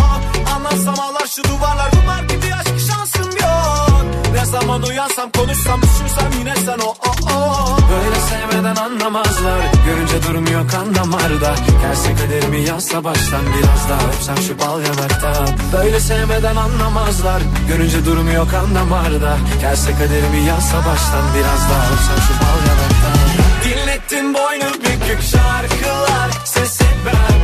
Anlatsam 0.55 0.99
ağlar 0.99 1.27
şu 1.35 1.43
duvarlar. 1.43 1.91
Kumar 1.91 2.23
gibi 2.23 2.55
aşk 2.55 2.87
şansım 2.87 3.31
yok. 3.31 4.05
Ne 4.33 4.45
zaman 4.45 4.83
uyansam 4.83 5.31
konuşsam 5.31 5.81
düşünsem 5.81 6.31
yine 6.39 6.55
sen. 6.55 6.79
O 6.79 6.89
o 6.89 7.11
o 7.33 7.77
Böyle 7.91 8.19
sevmeden 8.29 8.75
anlamazlar. 8.75 9.59
Görünce 9.85 10.23
durmuyor 10.27 10.69
kan 10.69 10.95
damarda. 10.95 11.55
Gelse 11.81 12.15
kaderimi 12.15 12.61
yazsa 12.61 13.03
baştan 13.03 13.41
Biraz 13.57 13.89
daha 13.89 14.07
öpsem 14.07 14.37
şu 14.37 14.59
bal 14.59 14.81
yanakta. 14.81 15.45
Böyle 15.73 15.99
sevmeden 15.99 16.55
anlamazlar. 16.55 17.41
Görünce 17.67 18.05
durmuyor 18.05 18.49
kan 18.51 18.75
damarda. 18.75 19.37
Gelse 19.61 19.91
kaderimi 19.91 20.47
yazsa 20.47 20.77
baştan 20.77 21.23
Biraz 21.35 21.61
daha 21.69 21.85
öpsem 21.93 22.19
şu 22.27 22.33
bal 22.41 22.59
yanakta. 22.69 23.09
Dinlettin 23.63 24.33
boynu 24.33 24.73
bükük 24.73 25.21
şarkılar. 25.21 26.29
Ses 26.45 26.80
etmem 27.07 27.40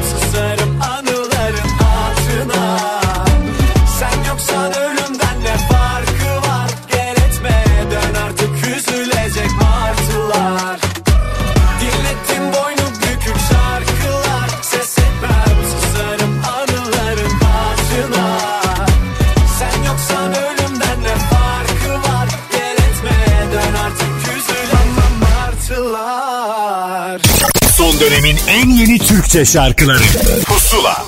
en 28.48 28.70
yeni 28.70 29.00
Türkçe 29.00 29.46
şarkıları 29.46 30.04
Pusula 30.46 31.06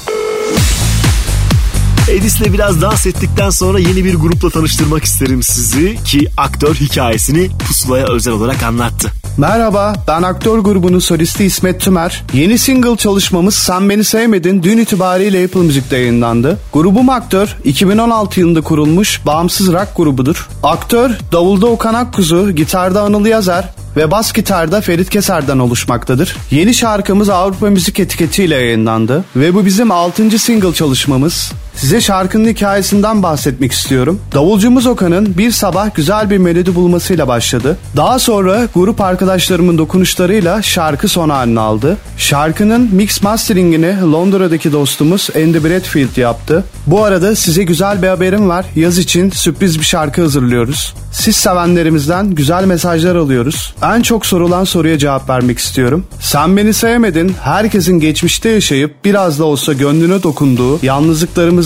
Edis'le 2.10 2.54
biraz 2.54 2.82
dans 2.82 3.06
ettikten 3.06 3.50
sonra 3.50 3.80
yeni 3.80 4.06
bir 4.06 4.16
grupla 4.16 4.50
tanıştırmak 4.50 5.04
isterim 5.04 5.44
sizi 5.44 6.04
ki 6.04 6.28
aktör 6.38 6.76
hikayesini 6.76 7.50
pusulaya 7.68 8.08
özel 8.08 8.34
olarak 8.34 8.64
anlattı. 8.64 9.12
Merhaba, 9.38 9.94
ben 10.08 10.22
aktör 10.24 10.60
grubunun 10.60 11.00
solisti 11.00 11.46
İsmet 11.46 11.82
Tümer. 11.82 12.24
Yeni 12.34 12.58
single 12.58 12.98
çalışmamız 12.98 13.56
Sen 13.56 13.90
Beni 13.90 14.04
Sevmedin 14.04 14.64
dün 14.64 14.78
itibariyle 14.78 15.46
Apple 15.46 15.62
Müzik'te 15.62 15.98
yayınlandı. 15.98 16.60
Grubum 16.74 17.10
Aktör, 17.10 17.56
2016 17.64 18.40
yılında 18.40 18.62
kurulmuş 18.62 19.26
bağımsız 19.26 19.74
rock 19.74 19.88
grubudur. 19.96 20.50
Aktör, 20.64 21.12
davulda 21.32 21.68
Okan 21.68 21.94
Akkuzu, 21.94 22.52
gitarda 22.52 23.02
Anıl 23.02 23.26
Yazer 23.26 23.74
ve 24.00 24.12
bas 24.12 24.34
gitarda 24.34 24.82
Ferit 24.82 25.10
Keser'den 25.10 25.60
oluşmaktadır. 25.60 26.36
Yeni 26.52 26.74
şarkımız 26.74 27.30
Avrupa 27.30 27.70
Müzik 27.70 28.00
etiketiyle 28.00 28.56
yayınlandı 28.56 29.26
ve 29.36 29.54
bu 29.54 29.66
bizim 29.66 29.92
6. 29.92 30.40
single 30.40 30.74
çalışmamız. 30.74 31.52
Size 31.80 32.02
şarkının 32.02 32.48
hikayesinden 32.48 33.24
bahsetmek 33.24 33.72
istiyorum. 33.72 34.22
Davulcumuz 34.34 34.88
Okan'ın 34.88 35.38
bir 35.38 35.52
sabah 35.52 35.96
güzel 35.96 36.30
bir 36.30 36.38
melodi 36.38 36.76
bulmasıyla 36.76 37.28
başladı. 37.28 37.78
Daha 37.96 38.20
sonra 38.20 38.68
grup 38.76 39.02
arkadaşlarımın 39.02 39.78
dokunuşlarıyla 39.78 40.62
şarkı 40.62 41.08
son 41.08 41.30
halini 41.30 41.60
aldı. 41.60 41.98
Şarkının 42.18 42.90
mix 42.92 43.24
masteringini 43.24 44.02
Londra'daki 44.02 44.72
dostumuz 44.72 45.30
Andy 45.36 45.64
Bradfield 45.64 46.18
yaptı. 46.18 46.64
Bu 46.88 47.04
arada 47.04 47.36
size 47.36 47.64
güzel 47.64 48.02
bir 48.02 48.08
haberim 48.08 48.50
var. 48.50 48.66
Yaz 48.76 48.98
için 48.98 49.30
sürpriz 49.30 49.80
bir 49.80 49.86
şarkı 49.86 50.22
hazırlıyoruz. 50.22 50.94
Siz 51.12 51.36
sevenlerimizden 51.36 52.30
güzel 52.36 52.66
mesajlar 52.66 53.16
alıyoruz. 53.16 53.74
En 53.84 54.02
çok 54.02 54.26
sorulan 54.26 54.64
soruya 54.64 54.98
cevap 54.98 55.30
vermek 55.30 55.60
istiyorum. 55.60 56.06
Sen 56.20 56.58
beni 56.58 56.74
sevmedin. 56.74 57.36
Herkesin 57.42 58.00
geçmişte 58.00 58.50
yaşayıp 58.50 59.06
biraz 59.06 59.40
da 59.40 59.46
olsa 59.46 59.74
gönlüne 59.74 60.24
dokunduğu 60.24 60.80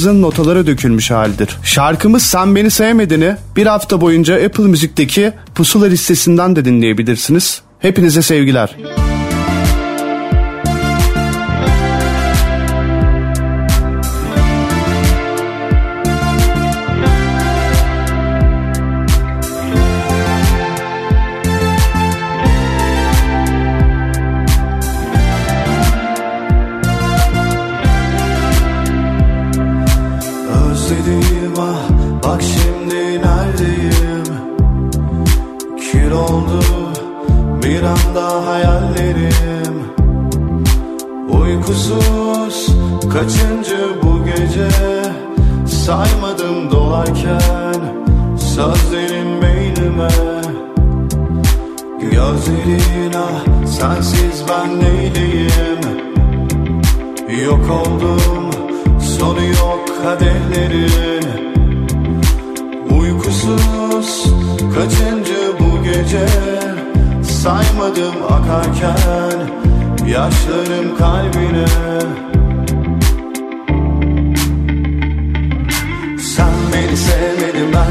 yalnızlıklarımızın 0.03 0.21
notalara 0.21 0.67
dökülmüş 0.67 1.11
halidir. 1.11 1.57
Şarkımız 1.63 2.23
Sen 2.23 2.55
Beni 2.55 2.71
Sevmedin'i 2.71 3.35
bir 3.55 3.65
hafta 3.65 4.01
boyunca 4.01 4.45
Apple 4.45 4.63
Müzik'teki 4.63 5.33
pusula 5.55 5.85
listesinden 5.85 6.55
de 6.55 6.65
dinleyebilirsiniz. 6.65 7.61
Hepinize 7.79 8.21
sevgiler. 8.21 8.75
Özlediğim 8.77 9.12
sensiz 53.83 54.43
ben 54.49 54.79
neyleyim? 54.79 55.81
Yok 57.45 57.71
oldum 57.71 58.51
sonu 59.01 59.43
yok 59.45 60.03
kadehlerin 60.03 61.25
Uykusuz 62.99 64.33
kaçıncı 64.75 65.53
bu 65.59 65.83
gece? 65.83 66.27
Saymadım 67.23 68.15
akarken 68.29 69.39
yaşlarım 70.07 70.97
kalbine 70.97 71.65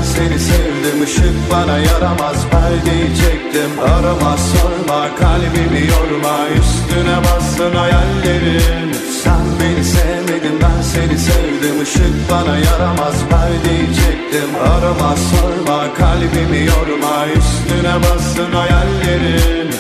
seni 0.03 0.39
sevdim 0.39 1.03
Işık 1.05 1.51
bana 1.53 1.79
yaramaz. 1.79 2.47
Perdeyi 2.51 3.09
çektim 3.17 3.73
Arama 3.81 4.37
sorma 4.37 5.17
kalbimi 5.17 5.83
yorma. 5.93 6.49
Üstüne 6.49 7.17
bassın 7.25 7.77
hayallerin 7.77 8.93
Sen 9.23 9.45
beni 9.61 9.85
sevmedin 9.85 10.59
ben 10.63 10.83
seni 10.83 11.19
sevdim. 11.19 11.83
Işık 11.83 12.31
bana 12.31 12.57
yaramaz 12.57 13.15
perdeyi 13.31 13.87
çektim. 13.87 14.51
Arama 14.61 15.15
sorma 15.17 15.95
kalbimi 15.95 16.67
yorma. 16.67 17.27
Üstüne 17.27 17.95
bassın 18.03 18.53
hayallerin 18.53 19.72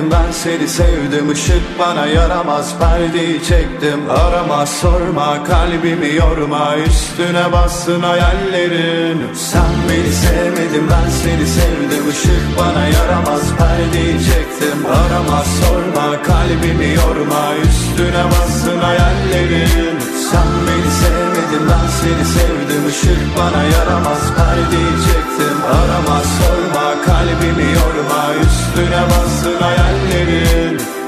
sevmedin 0.00 0.10
ben 0.10 0.32
seni 0.32 0.68
sevdim. 0.68 1.32
Işık 1.32 1.78
bana 1.78 2.06
yaramaz 2.06 2.78
perdeyi 2.78 3.44
çektim. 3.44 4.10
Arama 4.10 4.66
sorma 4.66 5.44
kalbimi 5.44 6.14
yorma. 6.14 6.76
Üstüne 6.76 7.52
bassın 7.52 8.00
hayallerin. 8.00 9.34
Sen 9.34 9.72
beni 9.88 10.12
sevmedin 10.12 10.90
ben 10.90 11.10
seni 11.10 11.46
sevdim. 11.46 12.10
Işık 12.10 12.58
bana 12.58 12.86
yaramaz 12.86 13.42
perdeyi 13.58 14.12
çektim. 14.12 14.86
Arama 14.86 15.44
sorma 15.60 16.22
kalbimi 16.22 16.94
yorma. 16.94 17.54
Üstüne 17.64 18.24
bassın 18.24 18.78
hayallerin 18.78 19.89
Sen 20.30 20.48
beni 20.66 20.90
sevmedin 21.00 21.68
ben 21.70 21.88
seni 22.00 22.24
sevdim. 22.24 22.88
Işık 22.88 23.38
bana 23.38 23.62
yaramaz 23.62 24.22
perdeyi 24.36 24.92
çektim. 25.06 25.56
Arama 25.64 26.20
sorma 26.36 27.02
kalbimi 27.06 27.72
yorma. 27.72 28.34
Üstüne 28.34 29.02
bassın 29.10 29.60
hayallerin 29.60 30.99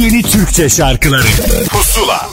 yeni 0.00 0.22
Türkçe 0.22 0.68
şarkıları. 0.68 1.26
Pusula 1.70 2.29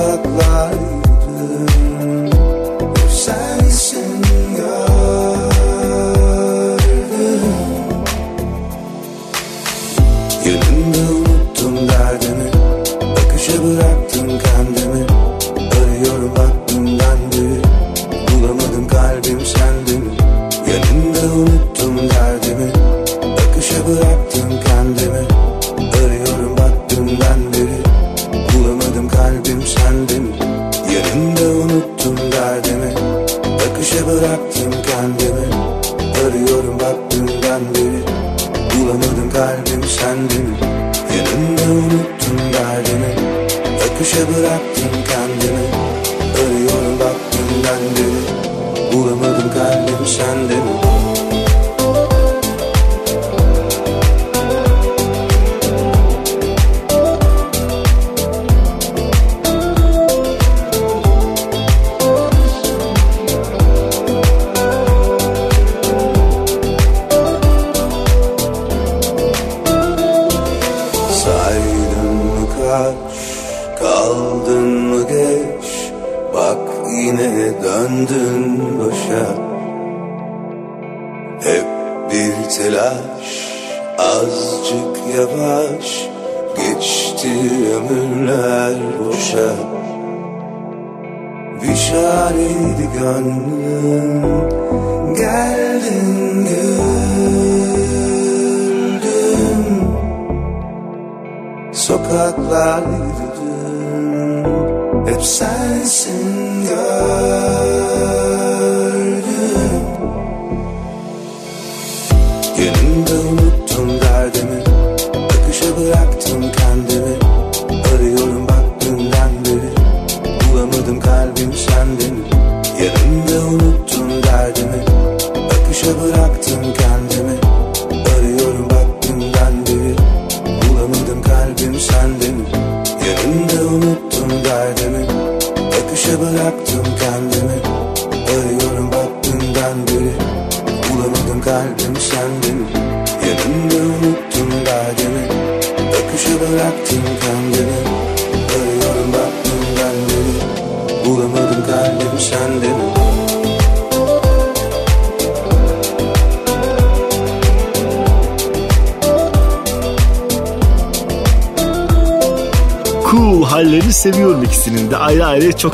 that 0.00 0.26
light. 0.40 0.80
Mm-hmm. 1.28 2.39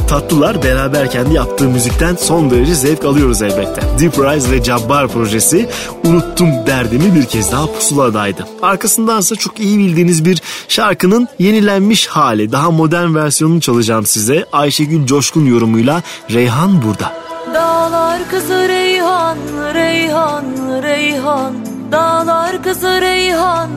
Tatlılar. 0.06 0.62
Beraberken 0.62 1.30
de 1.30 1.34
yaptığı 1.34 1.68
müzikten 1.68 2.16
son 2.16 2.50
derece 2.50 2.74
zevk 2.74 3.04
alıyoruz 3.04 3.42
elbette. 3.42 3.82
Deep 3.98 4.18
Rise 4.18 4.50
ve 4.50 4.62
Cabbar 4.62 5.08
projesi 5.08 5.68
Unuttum 6.04 6.48
Derdimi 6.66 7.14
bir 7.14 7.24
kez 7.24 7.52
daha 7.52 7.66
pusuladaydı. 7.66 8.46
Arkasındansa 8.62 9.36
çok 9.36 9.60
iyi 9.60 9.78
bildiğiniz 9.78 10.24
bir 10.24 10.42
şarkının 10.68 11.28
yenilenmiş 11.38 12.06
hali. 12.06 12.52
Daha 12.52 12.70
modern 12.70 13.14
versiyonunu 13.14 13.60
çalacağım 13.60 14.06
size. 14.06 14.46
Ayşegül 14.52 15.06
Coşkun 15.06 15.46
yorumuyla 15.46 16.02
Reyhan 16.30 16.82
burada. 16.82 17.12
Dağlar 17.54 18.20
kızı 18.30 18.68
Reyhan, 18.68 19.36
Reyhan, 19.74 20.44
Reyhan 20.82 21.54
Dağlar 21.92 22.62
kızı 22.62 23.00
Reyhan, 23.00 23.70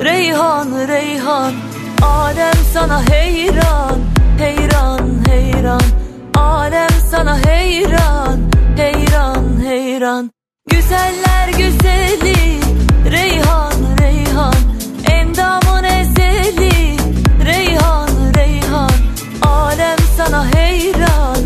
Reyhan, 0.00 0.68
Reyhan 0.88 1.52
Alem 2.02 2.54
sana 2.72 3.02
heyran, 3.10 3.98
heyran, 4.38 5.05
heyran 5.28 5.80
Alem 6.36 6.88
sana 7.10 7.38
heyran, 7.46 8.40
heyran, 8.76 9.60
heyran. 9.64 10.30
Güzeller 10.68 11.48
güzeli 11.48 12.60
Reyhan, 13.10 13.72
Reyhan. 14.00 14.54
Endamın 15.10 15.84
ezeli 15.84 16.96
Reyhan, 17.44 18.08
Reyhan. 18.36 18.90
Alem 19.42 19.98
sana 20.16 20.46
heyran, 20.54 21.38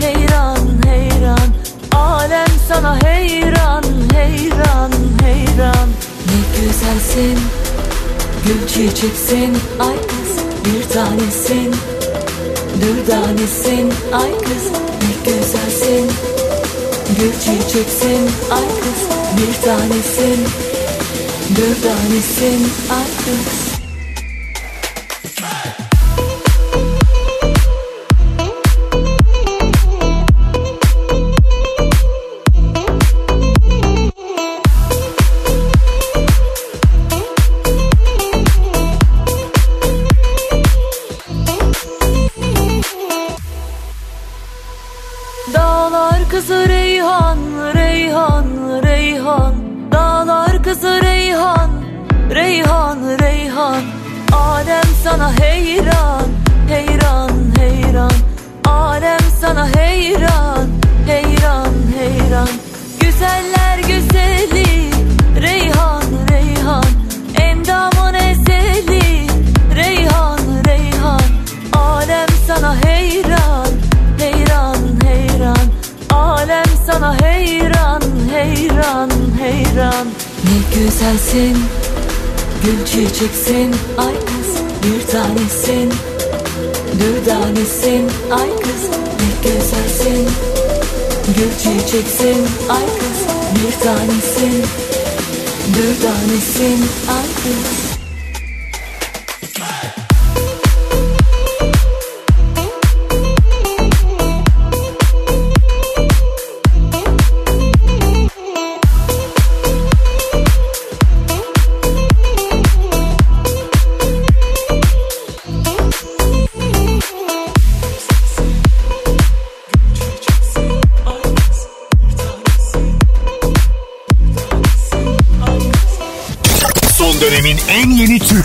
heyran, 0.00 0.58
heyran. 0.86 1.48
Alem 1.92 2.52
sana 2.68 2.98
heyran, 3.02 3.84
heyran, 4.14 4.92
heyran. 5.22 5.88
Ne 6.26 6.60
güzelsin 6.60 7.38
Gül 8.46 8.68
çiçeksin 8.68 9.58
ay 9.80 9.96
Dürdanesin 13.38 13.92
ay 14.12 14.38
kız 14.38 14.64
ne 15.02 15.30
güzelsin. 15.32 16.10
Gül 17.18 17.32
çiçeksin 17.32 18.30
ay 18.50 18.68
kız 18.68 19.08
bir 19.36 19.62
tanesin. 19.64 20.44
Dürdanesin 21.56 22.66
ay 22.90 23.06
kız 23.24 23.67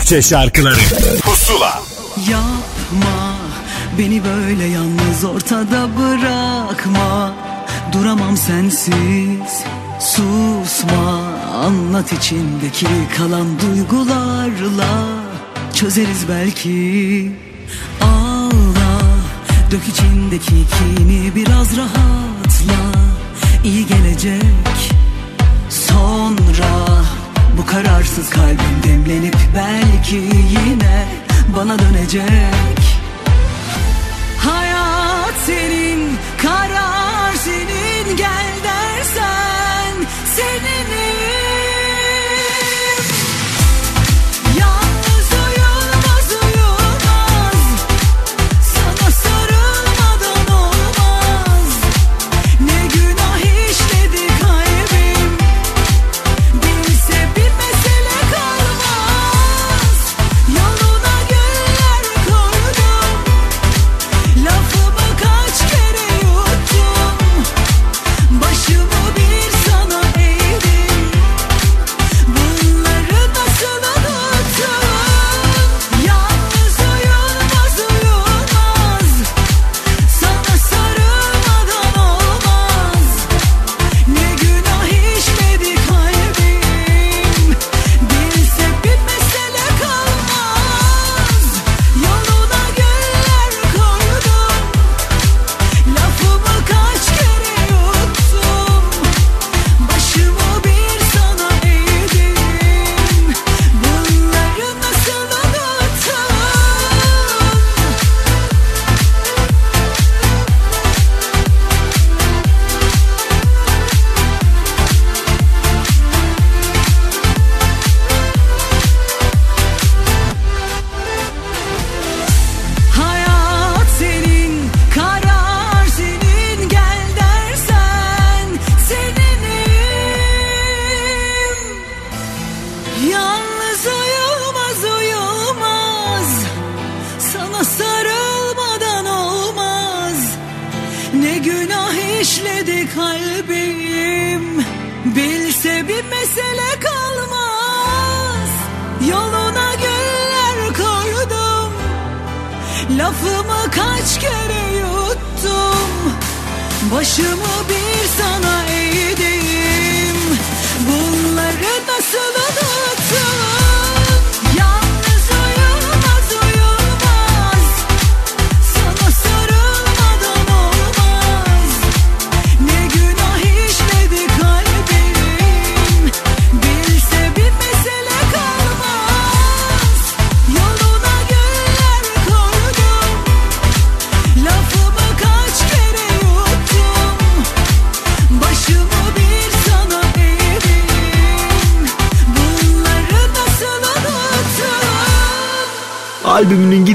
Türkçe 0.04 0.28
şarkıları. 0.28 0.80
Pusula. 1.22 1.82
Yapma 2.30 3.36
beni 3.98 4.22
böyle 4.24 4.64
yalnız 4.64 5.24
ortada 5.24 5.88
bırakma. 5.98 7.32
Duramam 7.92 8.36
sensiz 8.36 9.62
susma. 10.00 11.20
Anlat 11.64 12.12
içindeki 12.12 12.86
kalan 13.16 13.46
duygularla. 13.60 14.88
Çözeriz 15.74 16.28
belki. 16.28 17.32
Ağla 18.00 19.00
dök 19.70 19.88
içindeki 19.88 20.50
kini 20.50 21.34
biraz 21.34 21.76
rahatla. 21.76 23.00
İyi 23.64 23.86
gelecek 23.86 24.42
sonra 25.70 26.83
Bu 27.58 27.66
kararsız 27.66 28.30
kalbim 28.30 28.82
demlenip 28.84 29.36
belki 29.56 30.16
yine 30.16 31.06
bana 31.56 31.78
dönecek 31.78 32.73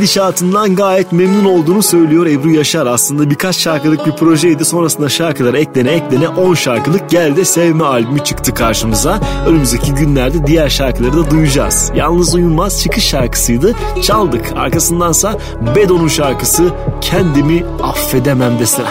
gidişatından 0.10 0.76
gayet 0.76 1.12
memnun 1.12 1.46
olduğunu 1.46 1.84
söylüyor 1.84 2.26
Ebru 2.26 2.52
Yaşar. 2.52 2.86
Aslında 2.86 3.30
birkaç 3.30 3.58
şarkılık 3.58 4.06
bir 4.06 4.12
projeydi. 4.12 4.66
Sonrasında 4.66 5.10
şarkılar 5.10 5.54
eklene 5.54 5.90
eklene 5.92 6.30
10 6.30 6.54
şarkılık 6.54 7.10
Geldi 7.10 7.46
Sevme 7.46 7.84
albümü 7.84 8.24
çıktı 8.24 8.54
karşımıza. 8.54 9.20
Önümüzdeki 9.48 9.94
günlerde 9.94 10.48
diğer 10.48 10.70
şarkıları 10.70 11.14
da 11.14 11.32
duyacağız. 11.32 11.92
Yalnız 11.96 12.36
Uyumaz 12.36 12.82
çıkış 12.82 13.08
şarkısıydı. 13.08 13.76
Çaldık. 14.02 14.52
Arkasındansa 14.56 15.38
Bedo'nun 15.76 16.08
şarkısı 16.08 16.74
Kendimi 17.02 17.66
Affedemem 17.84 18.60
de 18.60 18.66
sıra. 18.66 18.88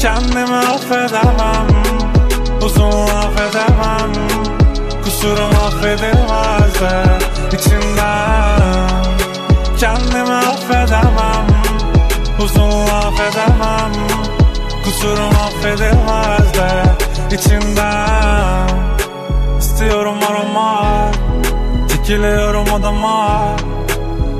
Kendimi 0.00 0.56
affedemem 0.56 1.66
Uzun 2.64 2.90
affedemem 2.90 4.12
Kusurum 5.04 5.50
affedilmez 5.66 6.74
de 6.80 7.18
içinden 7.56 8.55
Uzun 12.46 12.70
affedemem 12.70 13.92
Kusurum 14.84 15.30
affedilmez 15.46 16.54
de 16.54 16.70
içinden. 17.36 18.68
İstiyorum 19.58 20.18
arama 20.30 21.10
Çekiliyorum 21.88 22.72
odama. 22.72 23.46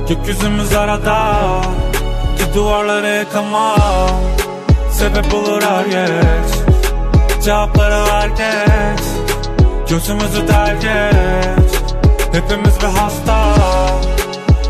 Gökyüzümüz 0.08 0.72
arada 0.72 1.36
Ki 2.38 2.54
duvarları 2.54 3.18
yıkamam 3.18 4.20
Sebep 4.90 5.34
olur 5.34 5.62
her 5.62 5.84
geç 5.84 6.50
Cevapları 7.44 8.06
ver 8.06 8.28
geç. 8.28 9.04
Gözümüzü 9.90 10.46
terk 10.46 10.84
et 10.84 11.84
Hepimiz 12.32 12.80
bir 12.80 12.98
hasta. 12.98 13.54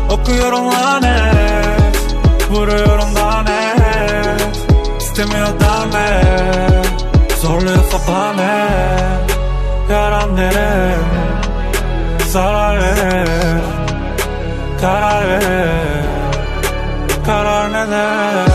Okuyorum 0.09 0.71
lanet 0.71 1.56
Vuruyorum 2.49 3.15
da 3.15 3.41
net 3.41 4.57
İstemiyor 4.99 5.47
net 5.47 7.37
Zorluyorsa 7.41 7.97
bana. 8.07 8.67
Yaran 9.91 10.35
nere 10.35 10.95
Zarar 12.27 12.79
verir 12.81 13.61
Karar 14.81 15.27
ver. 15.27 15.67
Karar 17.25 17.73
neden? 17.73 18.47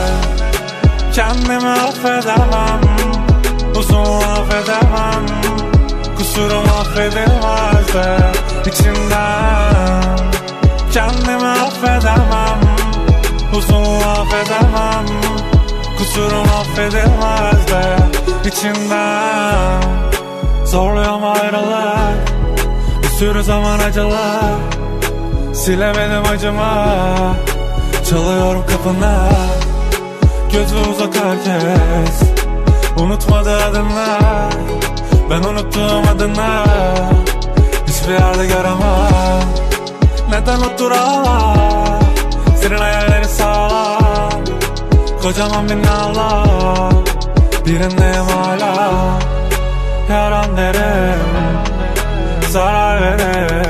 Kendimi 1.15 1.69
affedemem. 1.69 2.81
Uzun 3.77 4.23
affedemem. 4.23 5.27
Kusurum 6.17 6.65
affedilmez 6.81 7.95
de 7.95 8.19
içinden 8.71 10.19
Kendimi 10.93 11.49
affedemem 11.49 12.32
Uzun 13.69 13.85
affedemem 13.85 15.07
Kusurum 15.99 16.47
affedilmez 16.61 17.69
de 17.69 17.97
içinden 18.49 19.83
Zorluyorum 20.65 21.25
ayrılık 21.25 22.33
Bir 23.03 23.09
sürü 23.09 23.43
zaman 23.43 23.79
acılar. 23.79 24.55
Silemedim 25.55 26.33
acıma 26.33 26.87
Çalıyorum 28.11 28.65
kapına 28.67 29.29
Gözü 30.53 30.77
uzak 30.91 31.15
herkes 31.17 32.23
Unutmadı 32.97 33.57
adını. 33.65 34.19
Ben 35.31 35.43
unuttuğum 35.43 36.03
adını 36.15 36.65
Hiçbir 37.87 38.13
yerde 38.13 38.47
göremem 38.47 39.43
Neden 40.31 40.61
otur 40.61 40.91
ağla 42.73 42.79
Senin 42.79 42.79
hayallerin 42.79 43.29
sağlam. 43.29 44.45
Kocaman 45.23 45.69
binalar 45.69 46.93
Birindeyim 47.67 48.27
hala. 48.27 48.93
Yaran 50.11 50.57
derim. 50.57 51.21
Zarar 52.51 53.03
verir. 53.03 53.67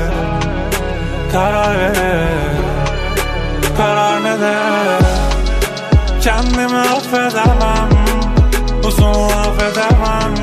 Karar 1.31 1.79
verir. 1.79 2.27
Karar 3.77 4.23
neden 4.23 5.03
Kendimi 6.21 6.77
affedemem. 6.77 7.89
Uzun 8.87 9.29
affedemem. 9.29 10.33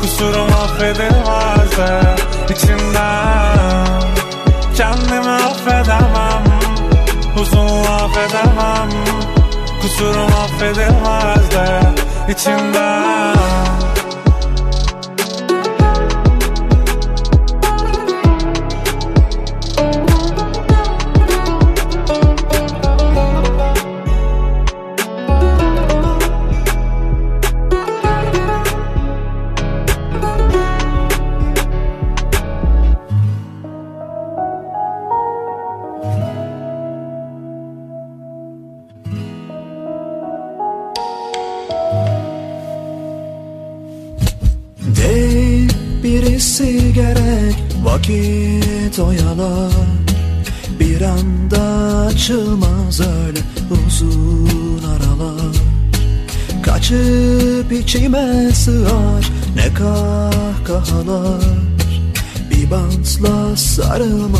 Kusurum 0.00 0.52
affedilmez 0.52 1.78
de 1.78 2.00
içinden 2.54 4.02
Kendimi 4.76 5.30
affedemem 5.30 6.37
Uzun 7.40 7.84
affedemem 7.84 8.90
Kusurum 9.82 10.32
affedilmez 10.32 11.50
de 11.50 11.80
içinden 12.32 13.36
kahkahalar 61.08 61.42
Bir 62.50 62.70
bantla 62.70 63.56
sarılmaz 63.56 64.37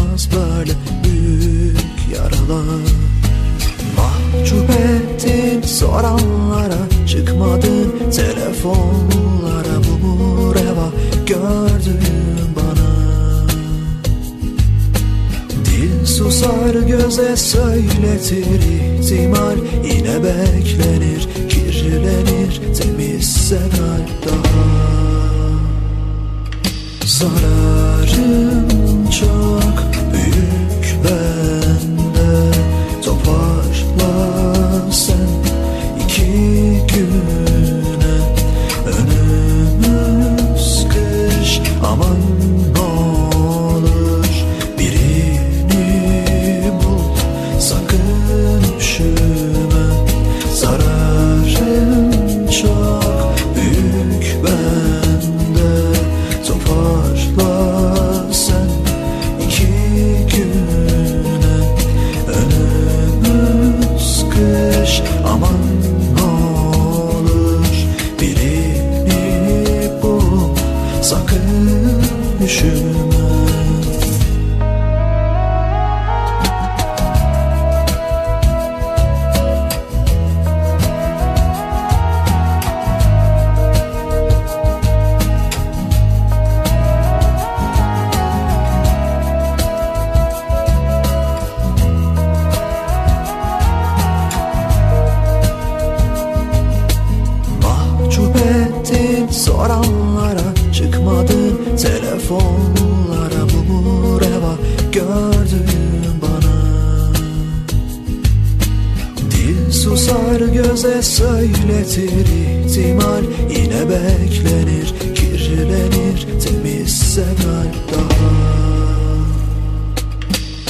göze 110.82 111.02
söyletir 111.02 112.26
ihtimal. 112.26 113.22
Yine 113.50 113.90
beklenir 113.90 114.94
kirlenir 115.14 116.26
temizse 116.44 117.24
kalp 117.24 117.92
daha 117.92 118.28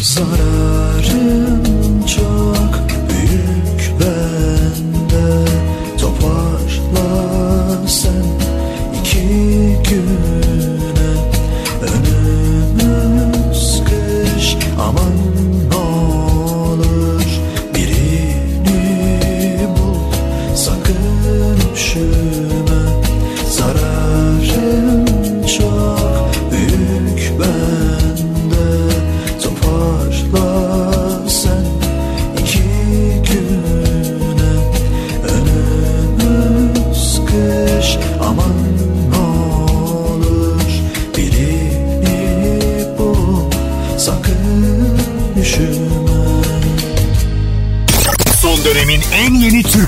Zararın 0.03 1.63
çok 2.07 2.68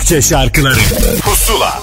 Türkçe 0.01 0.23
şarkıları 0.23 0.79
Pusula 1.23 1.83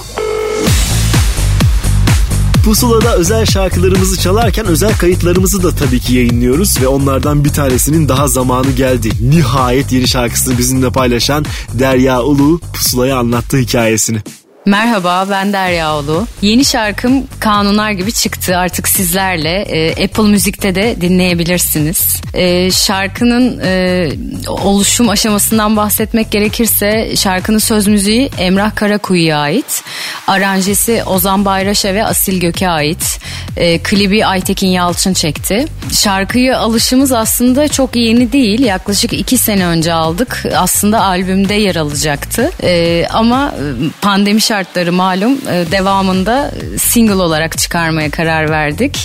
Pusula'da 2.64 3.16
özel 3.16 3.46
şarkılarımızı 3.46 4.20
çalarken 4.20 4.66
özel 4.66 4.98
kayıtlarımızı 4.98 5.62
da 5.62 5.74
tabii 5.74 6.00
ki 6.00 6.14
yayınlıyoruz 6.14 6.80
ve 6.82 6.88
onlardan 6.88 7.44
bir 7.44 7.48
tanesinin 7.52 8.08
daha 8.08 8.28
zamanı 8.28 8.70
geldi. 8.70 9.10
Nihayet 9.20 9.92
yeni 9.92 10.08
şarkısını 10.08 10.58
bizimle 10.58 10.90
paylaşan 10.90 11.44
Derya 11.74 12.22
Ulu 12.22 12.60
Pusula'ya 12.74 13.18
anlattığı 13.18 13.56
hikayesini. 13.56 14.22
Merhaba 14.68 15.26
ben 15.30 15.52
Derya 15.52 15.96
Oğlu. 15.96 16.26
Yeni 16.42 16.64
şarkım 16.64 17.26
Kanunlar 17.40 17.90
gibi 17.90 18.12
çıktı 18.12 18.56
artık 18.56 18.88
sizlerle. 18.88 19.62
Ee, 19.62 20.04
Apple 20.04 20.22
Müzik'te 20.22 20.74
de 20.74 21.00
dinleyebilirsiniz. 21.00 22.20
Ee, 22.34 22.70
şarkının 22.70 23.60
e, 23.64 24.08
oluşum 24.48 25.08
aşamasından 25.08 25.76
bahsetmek 25.76 26.30
gerekirse 26.30 27.16
şarkının 27.16 27.58
söz 27.58 27.86
müziği 27.86 28.30
Emrah 28.38 28.74
Karakuyu'ya 28.76 29.38
ait. 29.38 29.82
Aranjesi 30.26 31.02
Ozan 31.04 31.44
Bayraş'a 31.44 31.94
ve 31.94 32.04
Asil 32.04 32.40
Gök'e 32.40 32.68
ait. 32.68 33.20
Ee, 33.56 33.78
klibi 33.78 34.26
Aytekin 34.26 34.68
Yalçın 34.68 35.12
çekti. 35.12 35.66
Şarkıyı 35.92 36.58
alışımız 36.58 37.12
aslında 37.12 37.68
çok 37.68 37.96
yeni 37.96 38.32
değil. 38.32 38.60
Yaklaşık 38.60 39.12
iki 39.12 39.38
sene 39.38 39.66
önce 39.66 39.92
aldık. 39.92 40.44
Aslında 40.56 41.02
albümde 41.02 41.54
yer 41.54 41.76
alacaktı. 41.76 42.50
Ee, 42.62 43.06
ama 43.10 43.54
pandemi 44.00 44.40
şartları 44.58 44.92
malum 44.92 45.32
e, 45.32 45.70
devamında 45.70 46.50
single 46.78 47.14
olarak 47.14 47.58
çıkarmaya 47.58 48.10
karar 48.10 48.50
verdik. 48.50 48.96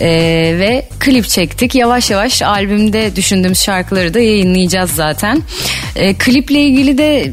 Ee, 0.00 0.06
ve 0.58 0.88
klip 1.00 1.28
çektik. 1.28 1.74
Yavaş 1.74 2.10
yavaş 2.10 2.42
albümde 2.42 3.16
düşündüğümüz 3.16 3.58
şarkıları 3.62 4.14
da 4.14 4.20
yayınlayacağız 4.20 4.90
zaten. 4.90 5.42
Ee, 5.96 6.14
kliple 6.14 6.60
ilgili 6.60 6.98
de 6.98 7.32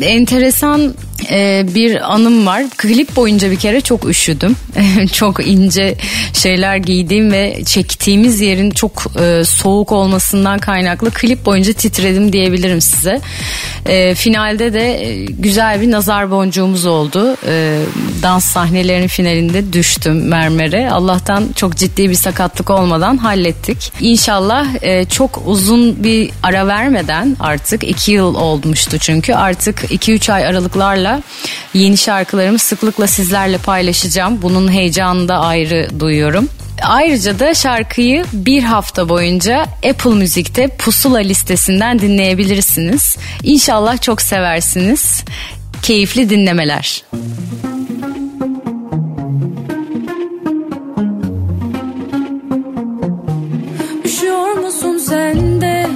enteresan 0.00 0.94
e, 1.30 1.66
bir 1.74 2.14
anım 2.14 2.46
var. 2.46 2.64
Klip 2.76 3.16
boyunca 3.16 3.50
bir 3.50 3.56
kere 3.56 3.80
çok 3.80 4.08
üşüdüm. 4.08 4.56
çok 5.12 5.46
ince 5.46 5.94
şeyler 6.32 6.76
giydiğim 6.76 7.32
ve 7.32 7.64
çektiğimiz 7.66 8.40
yerin 8.40 8.70
çok 8.70 9.04
e, 9.20 9.44
soğuk 9.44 9.92
olmasından 9.92 10.58
kaynaklı 10.58 11.10
klip 11.10 11.46
boyunca 11.46 11.72
titredim 11.72 12.32
diyebilirim 12.32 12.80
size. 12.80 13.20
E, 13.86 14.14
finalde 14.14 14.72
de 14.72 15.04
e, 15.04 15.24
güzel 15.24 15.80
bir 15.80 15.90
nazar 15.90 16.30
boncuğumuz 16.30 16.86
oldu. 16.86 17.36
E, 17.46 17.78
dans 18.22 18.44
sahnelerinin 18.44 19.08
finalinde 19.08 19.72
düştüm 19.72 20.28
mermere. 20.28 20.90
Allah'tan 20.90 21.44
çok 21.56 21.76
ciddi 21.76 22.10
bir 22.10 22.14
sakatlık 22.14 22.70
olmadan 22.70 23.16
hallettik. 23.16 23.92
İnşallah 24.00 24.66
e, 24.82 25.04
çok 25.04 25.42
uzun 25.46 26.04
bir 26.04 26.30
ara 26.42 26.66
vermeden 26.66 27.36
artık 27.40 27.84
iki 27.84 28.12
yıl 28.12 28.34
olmuştu 28.34 28.98
çünkü 28.98 29.34
artık 29.34 29.84
2-3 29.84 30.32
ay 30.32 30.46
aralıklarla 30.46 31.09
yeni 31.74 31.96
şarkılarımı 31.96 32.58
sıklıkla 32.58 33.06
sizlerle 33.06 33.58
paylaşacağım. 33.58 34.42
Bunun 34.42 34.72
heyecanını 34.72 35.28
da 35.28 35.38
ayrı 35.38 36.00
duyuyorum. 36.00 36.48
Ayrıca 36.82 37.38
da 37.38 37.54
şarkıyı 37.54 38.24
bir 38.32 38.62
hafta 38.62 39.08
boyunca 39.08 39.66
Apple 39.90 40.14
Müzik'te 40.14 40.68
Pusula 40.68 41.18
listesinden 41.18 41.98
dinleyebilirsiniz. 41.98 43.16
İnşallah 43.42 44.00
çok 44.00 44.22
seversiniz. 44.22 45.24
Keyifli 45.82 46.30
dinlemeler. 46.30 47.04
Üşüyor 54.04 54.52
musun 54.52 54.98
sen 54.98 55.60
de 55.60 55.86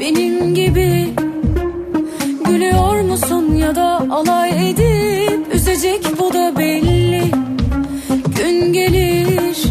benim 0.00 0.54
gibi 0.54 1.17
ya 3.56 3.74
da 3.74 4.06
alay 4.10 4.70
edip 4.70 5.54
Üzecek 5.54 6.18
bu 6.18 6.32
da 6.32 6.58
belli. 6.58 7.30
Gün 8.36 8.72
gelir 8.72 9.64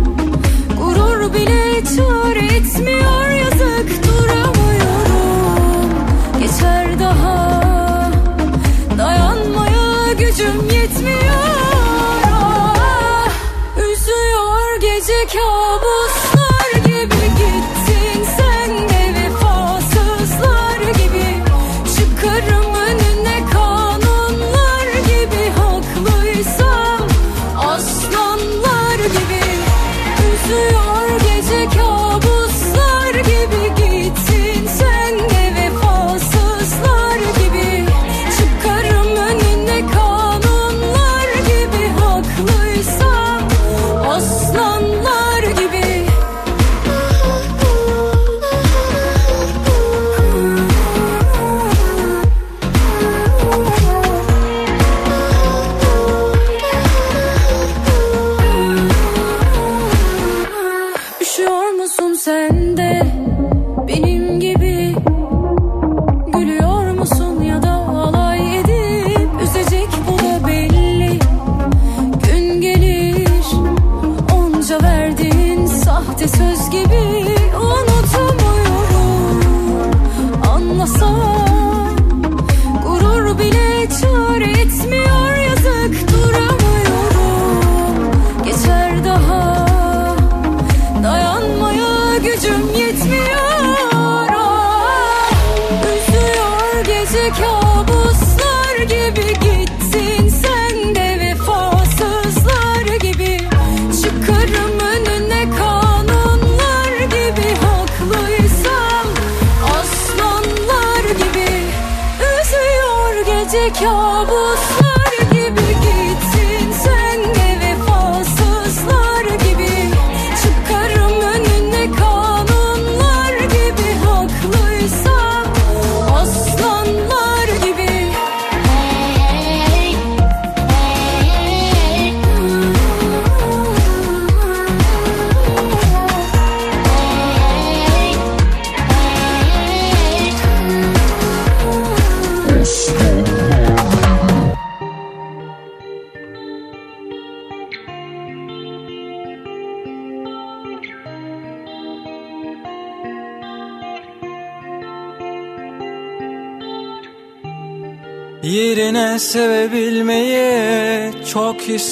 Gurur 0.79 1.33
bile 1.33 1.83
çare 1.95 2.45
etmiyor 2.45 3.29
yazık 3.29 4.03
duramıyorum. 4.07 5.89
Geçer 6.39 6.99
daha 6.99 8.11
Dayanmaya 8.97 10.13
gücüm 10.19 10.69
yetmiyor 10.73 11.30
kabus 15.27 16.30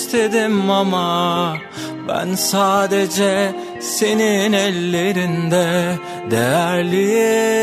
istedim 0.09 0.71
ama 0.71 1.57
ben 2.07 2.35
sadece 2.35 3.51
senin 3.79 4.53
ellerinde 4.53 5.97
değerliyim. 6.31 7.59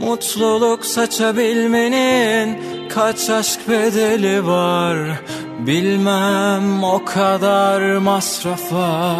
Mutluluk 0.00 0.84
saçabilmenin 0.84 2.58
kaç 2.88 3.30
aşk 3.30 3.68
bedeli 3.68 4.46
var 4.46 4.96
Bilmem 5.58 6.84
o 6.84 7.04
kadar 7.04 7.96
masrafa 7.96 9.16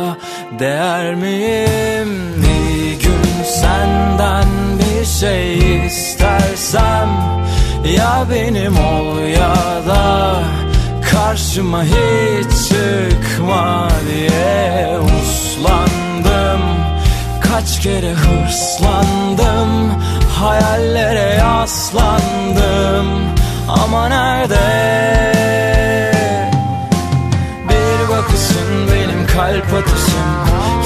değer 0.59 1.15
miyim 1.15 2.35
Bir 2.37 3.01
gün 3.03 3.45
senden 3.61 4.49
bir 4.79 5.05
şey 5.05 5.87
istersem 5.87 7.09
Ya 7.97 8.27
benim 8.31 8.77
ol 8.77 9.19
ya 9.21 9.55
da 9.89 10.43
karşıma 11.19 11.85
hiç 11.85 12.69
çıkma 12.69 13.89
diye 14.09 14.99
uslandım. 14.99 16.63
Kaç 17.41 17.81
kere 17.81 18.13
hırslandım 18.13 19.93
Hayallere 20.41 21.35
yaslandım. 21.35 23.07
Ama 23.69 24.09
nerede? 24.09 24.59
Bir 27.69 28.09
bakışın 28.09 28.89
benim 28.93 29.27
kalp 29.27 29.75
atışım. 29.75 30.29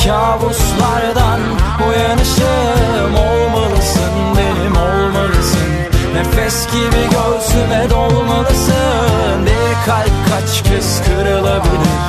Kabuslardan 0.05 1.41
uyanışım 1.89 3.15
Olmalısın 3.15 4.13
olmalısın 4.35 4.52
Nefes 6.15 6.67
gibi 6.67 7.03
göğsüme 7.11 7.91
dolmalısın. 7.91 9.47
Bir 9.47 9.87
kalp 9.87 10.13
kaç 10.31 10.63
kez 10.63 11.03
kırılabilir? 11.05 12.03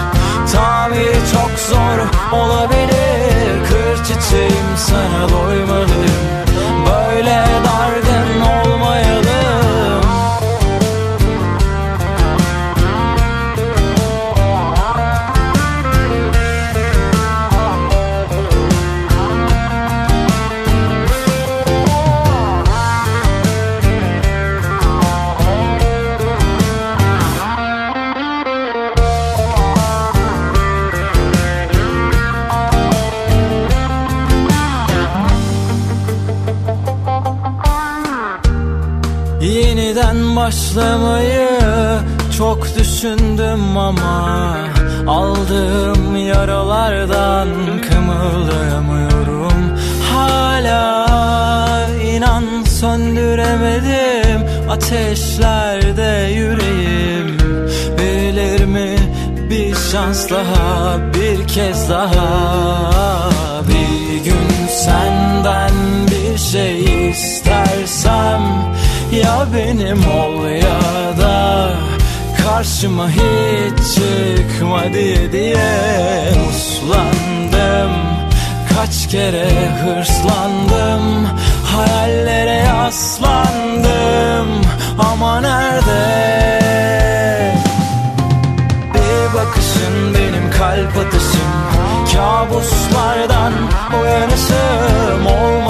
Tamiri 0.53 1.17
çok 1.33 1.59
zor 1.59 1.97
olabilir. 2.39 3.65
Kır 3.69 4.03
çiçeğim 4.03 4.77
sana 4.77 5.29
doymalıyım 5.29 6.42
başlamayı 40.53 41.49
çok 42.37 42.77
düşündüm 42.77 43.77
ama 43.77 44.55
Aldığım 45.07 46.15
yaralardan 46.15 47.47
kımıldayamıyorum. 47.89 49.53
Hala 50.13 51.87
inan 52.03 52.63
söndüremedim 52.63 54.69
ateşlerde 54.69 56.31
yüreğim. 56.33 57.37
Verilir 57.99 58.65
mi? 58.65 58.95
Bir 59.49 59.75
şans 59.91 60.29
daha 60.29 60.97
bir 61.13 61.47
kez 61.47 61.89
daha. 61.89 63.29
Bir 63.67 64.23
gün 64.23 64.67
senden 64.67 65.71
bir 66.11 66.37
şey 66.37 67.09
istersem 67.09 68.41
benim 69.53 69.97
ol 69.97 70.49
ya 70.49 71.17
da 71.21 71.73
Karşıma 72.43 73.09
hiç 73.09 73.77
çıkma 73.95 74.93
diye 74.93 75.31
diye 75.31 75.71
uslandım. 76.49 77.91
Kaç 78.75 79.07
kere 79.11 79.47
hırslandım 79.83 81.27
Hayallere 81.75 82.55
yaslandım. 82.55 84.47
Ama 84.99 85.41
nerede? 85.41 86.03
Bir 88.93 89.33
bakışın 89.33 90.13
benim 90.13 90.51
kalp 90.51 90.97
atışım. 91.07 91.53
Kabuslardan 92.13 93.53
uyanışım 94.01 95.25
olmalısın 95.25 95.62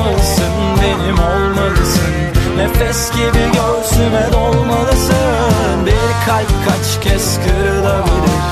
Nefes 2.74 3.12
gibi 3.12 3.52
göğsüme 3.54 4.30
dolmalısın. 4.34 5.86
Bir 5.86 6.26
kalp 6.26 6.50
kaç 6.68 7.04
kez 7.04 7.40
kırılabilir? 7.40 8.44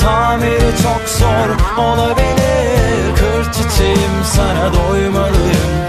Tamiri 0.00 0.72
çok 0.82 1.08
zor 1.08 1.82
olabilir. 1.84 3.16
Kır 3.16 3.52
çiçeğim 3.52 4.24
sana 4.24 4.72
doymalıyım 4.74 5.87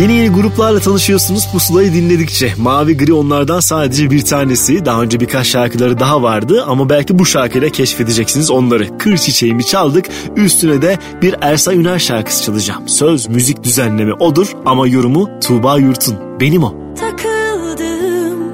Yeni 0.00 0.12
yeni 0.12 0.28
gruplarla 0.28 0.80
tanışıyorsunuz 0.80 1.52
pusulayı 1.52 1.92
dinledikçe. 1.92 2.52
Mavi 2.58 2.96
Gri 2.96 3.12
onlardan 3.12 3.60
sadece 3.60 4.10
bir 4.10 4.24
tanesi. 4.24 4.84
Daha 4.84 5.02
önce 5.02 5.20
birkaç 5.20 5.46
şarkıları 5.46 6.00
daha 6.00 6.22
vardı 6.22 6.64
ama 6.66 6.88
belki 6.88 7.18
bu 7.18 7.26
şarkıyla 7.26 7.68
keşfedeceksiniz 7.68 8.50
onları. 8.50 8.98
Kır 8.98 9.16
çiçeğimi 9.16 9.66
çaldık. 9.66 10.06
Üstüne 10.36 10.82
de 10.82 10.98
bir 11.22 11.34
Ersa 11.40 11.72
Üner 11.72 11.98
şarkısı 11.98 12.44
çalacağım. 12.44 12.88
Söz, 12.88 13.28
müzik 13.28 13.64
düzenleme 13.64 14.12
odur 14.12 14.56
ama 14.66 14.86
yorumu 14.86 15.28
Tuğba 15.40 15.78
Yurt'un. 15.78 16.16
Benim 16.40 16.64
o. 16.64 16.74
Takıldım, 17.00 18.52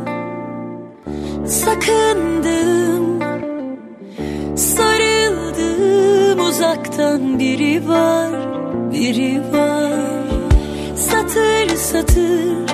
sakındım, 1.47 3.21
sarıldım 4.57 6.41
uzaktan 6.49 7.39
biri 7.39 7.89
var, 7.89 8.33
biri 8.93 9.43
var 9.53 9.86
satır 11.97 12.69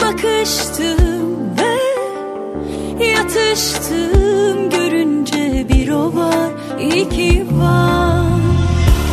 bakıştım 0.00 1.56
ve 1.56 3.04
yatıştım. 3.04 4.70
Görünce 4.70 5.66
bir 5.68 5.88
o 5.88 6.14
var 6.14 6.50
iki 6.96 7.46
var. 7.52 8.40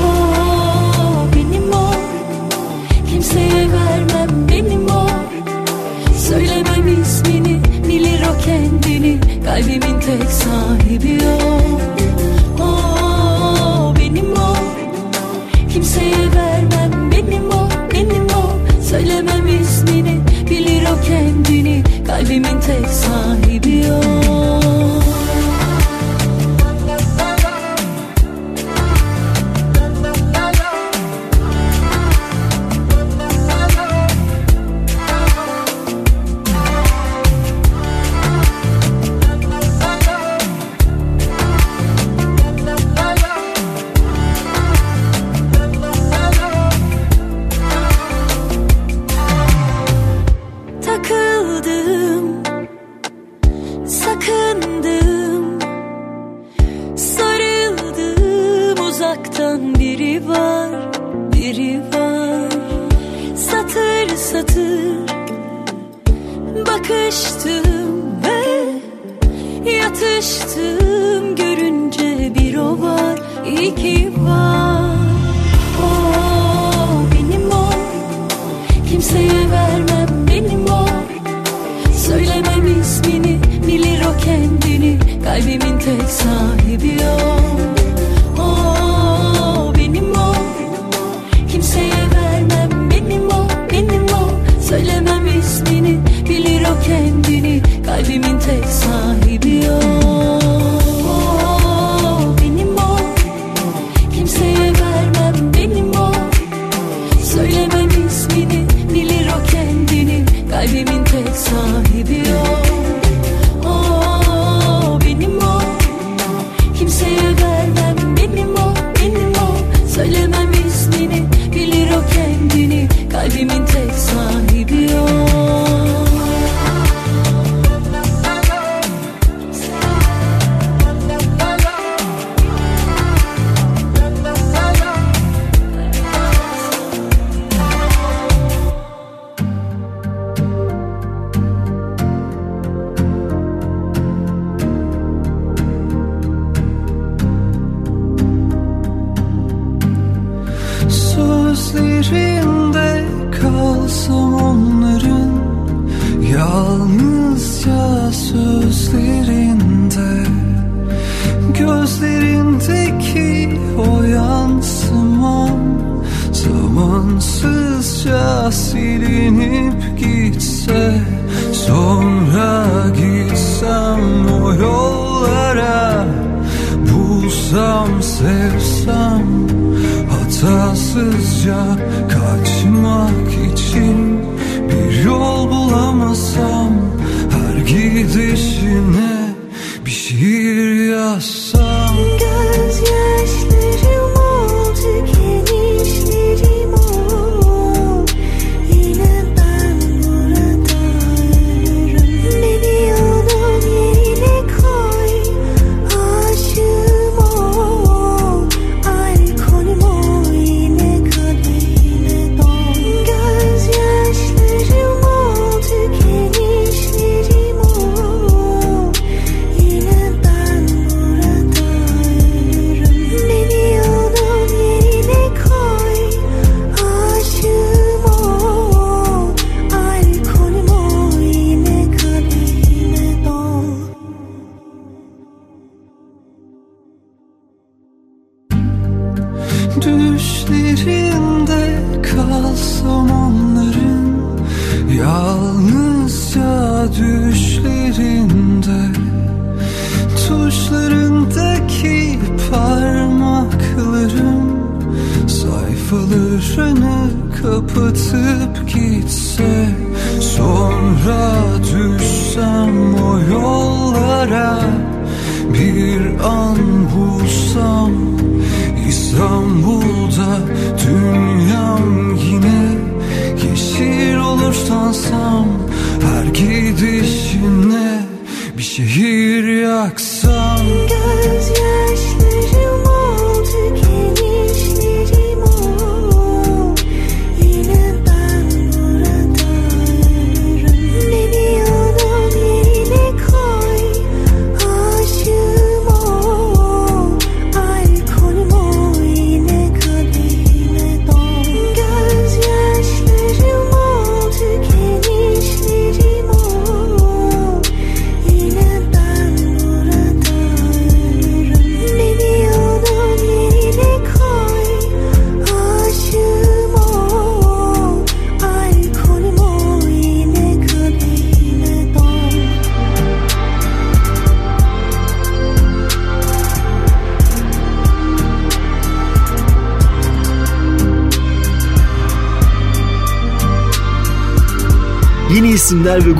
O 0.03 0.09
benim 1.35 1.71
o 1.73 1.91
kimseye 3.09 3.67
vermem 3.71 4.47
benim 4.51 4.88
o. 4.89 5.07
Söylemem 6.17 7.01
ismini 7.01 7.61
bilir 7.88 8.21
o 8.21 8.41
kendini. 8.45 9.19
Kalbimin 9.45 9.99
tek 9.99 10.29
sahibi 10.31 11.19
o. 11.25 11.77
kalbimin 22.18 22.60
tek 22.60 22.85
sahibi 22.89 23.47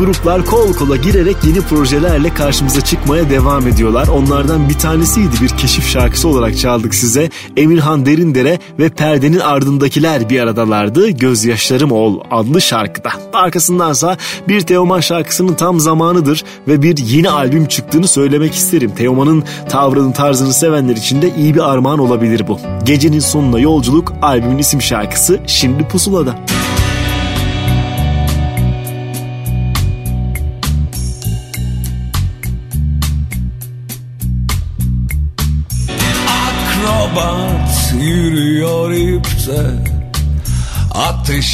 gruplar 0.08 0.46
kol 0.46 0.74
kola 0.74 0.96
girerek 0.96 1.36
yeni 1.44 1.62
projelerle 1.62 2.34
karşımıza 2.34 2.82
çıkmaya 2.82 3.30
devam 3.30 3.68
ediyorlar. 3.68 4.08
Onlardan 4.08 4.70
bir 4.70 4.74
tanesiydi 4.74 5.42
bir 5.42 5.50
keşif 5.50 5.88
şarkısı 5.88 6.28
olarak 6.28 6.58
çaldık 6.58 6.96
size. 6.96 7.30
Emirhan 7.58 8.06
Derindere 8.06 8.60
ve 8.80 8.90
Perdenin 8.90 9.40
Ardındakiler 9.40 10.30
bir 10.30 10.40
aradalardı. 10.40 11.10
Gözyaşlarım 11.10 11.92
Ol 11.92 12.20
adlı 12.32 12.62
şarkıda. 12.62 13.10
Arkasındansa 13.34 14.18
bir 14.48 14.62
Teoman 14.62 15.00
şarkısının 15.00 15.54
tam 15.54 15.80
zamanıdır 15.80 16.44
ve 16.68 16.82
bir 16.82 16.98
yeni 16.98 17.30
albüm 17.30 17.66
çıktığını 17.66 18.08
söylemek 18.08 18.56
isterim. 18.56 18.92
Teoman'ın 18.98 19.44
tavrını 19.70 20.14
tarzını 20.14 20.54
sevenler 20.54 20.96
için 20.96 21.22
de 21.22 21.36
iyi 21.38 21.56
bir 21.56 21.72
armağan 21.72 22.00
olabilir 22.00 22.48
bu. 22.48 22.60
Gecenin 22.86 23.20
sonuna 23.20 23.60
yolculuk 23.60 24.14
albümün 24.22 24.58
isim 24.58 24.82
şarkısı 24.82 25.40
şimdi 25.48 25.88
pusulada. 25.88 26.47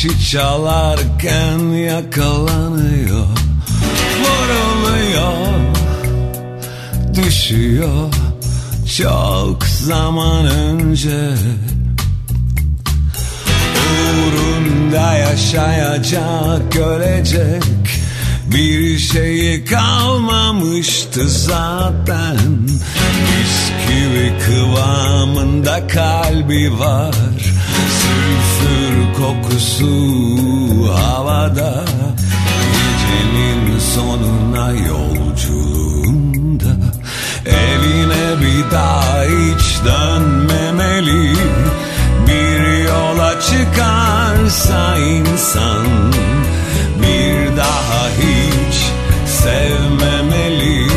Ateşi 0.03 0.31
çalarken 0.31 1.59
yakalanıyor 1.59 3.27
Vuruluyor 4.19 5.33
Düşüyor. 7.15 8.13
Çok 8.97 9.65
zaman 9.65 10.45
önce 10.45 11.29
Uğrunda 13.77 15.13
yaşayacak 15.13 16.75
ölecek 16.75 17.63
Bir 18.51 18.97
şeyi 18.97 19.65
kalmamıştı 19.65 21.29
zaten. 21.29 22.37
Bisküvi 23.27 24.33
kıvamında 24.45 25.87
kalbi 25.87 26.79
var 26.79 27.32
Sülfür 28.63 29.13
kokusu 29.13 29.93
havada. 30.95 31.85
Gecenin 32.73 33.79
sonuna 33.79 34.71
yolculuğunda 34.71 36.65
Evine 37.45 38.41
bir 38.41 38.71
daha 38.71 39.23
hiç 39.23 39.79
dönmemeli. 39.85 41.33
Bir 42.27 42.83
yola 42.85 43.33
çıkarsa 43.41 44.97
insan 44.97 45.85
Bir 47.01 47.57
daha 47.57 48.07
hiç 48.17 48.75
sevmemeli. 49.27 50.87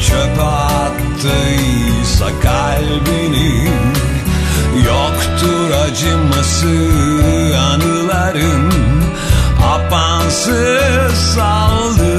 Çöpe 0.00 0.42
attıysa 0.42 2.26
kalbini 2.42 3.68
Yoktur 5.44 5.70
acıması 5.70 6.66
anıların 7.58 8.70
Apansız 9.74 11.14
saldırırlar 11.34 12.13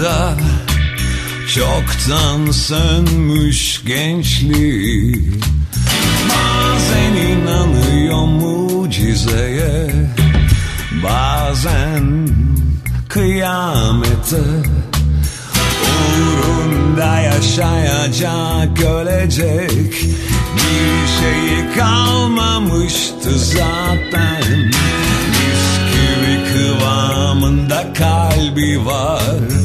vapurda 0.00 0.36
Çoktan 1.54 2.50
sönmüş 2.50 3.82
gençliği 3.86 5.32
Bazen 6.28 7.14
inanıyor 7.14 8.24
mucizeye 8.24 9.90
Bazen 11.04 12.28
kıyamete 13.08 14.42
Uğrunda 15.86 17.20
yaşayacak 17.20 18.80
ölecek 18.80 19.94
Bir 20.56 21.06
şeyi 21.20 21.74
kalmamıştı 21.78 23.38
zaten. 23.38 24.72
Bisküvi 25.30 26.52
kıvamında 26.52 27.92
kalbi 27.92 28.86
var 28.86 29.59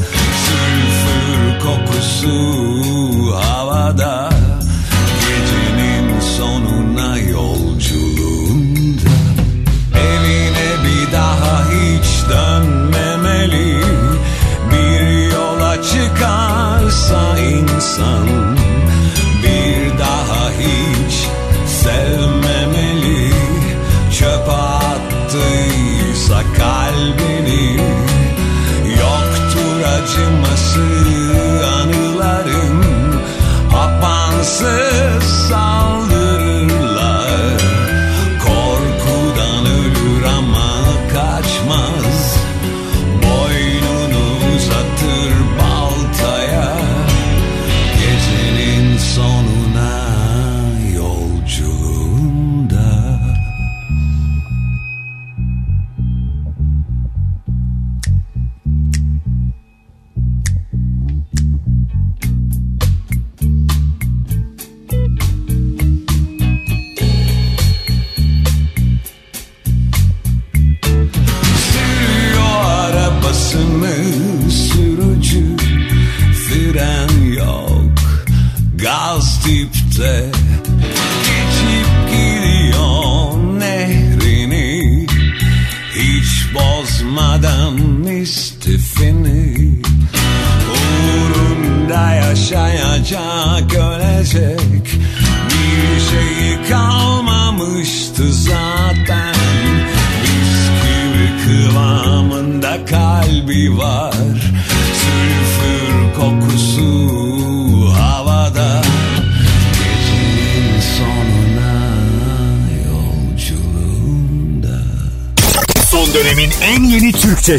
kokusu 1.66 2.36
havada 3.40 4.15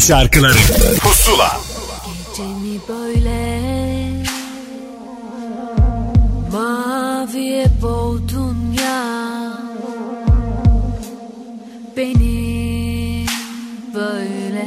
şarkıları. 0.07 0.57
Pusula. 1.01 1.59
Gecemi 2.05 2.79
böyle 2.89 3.61
Maviye 6.51 7.65
boğdun 7.81 8.77
ya 8.81 9.03
Beni 11.97 13.25
böyle 13.95 14.65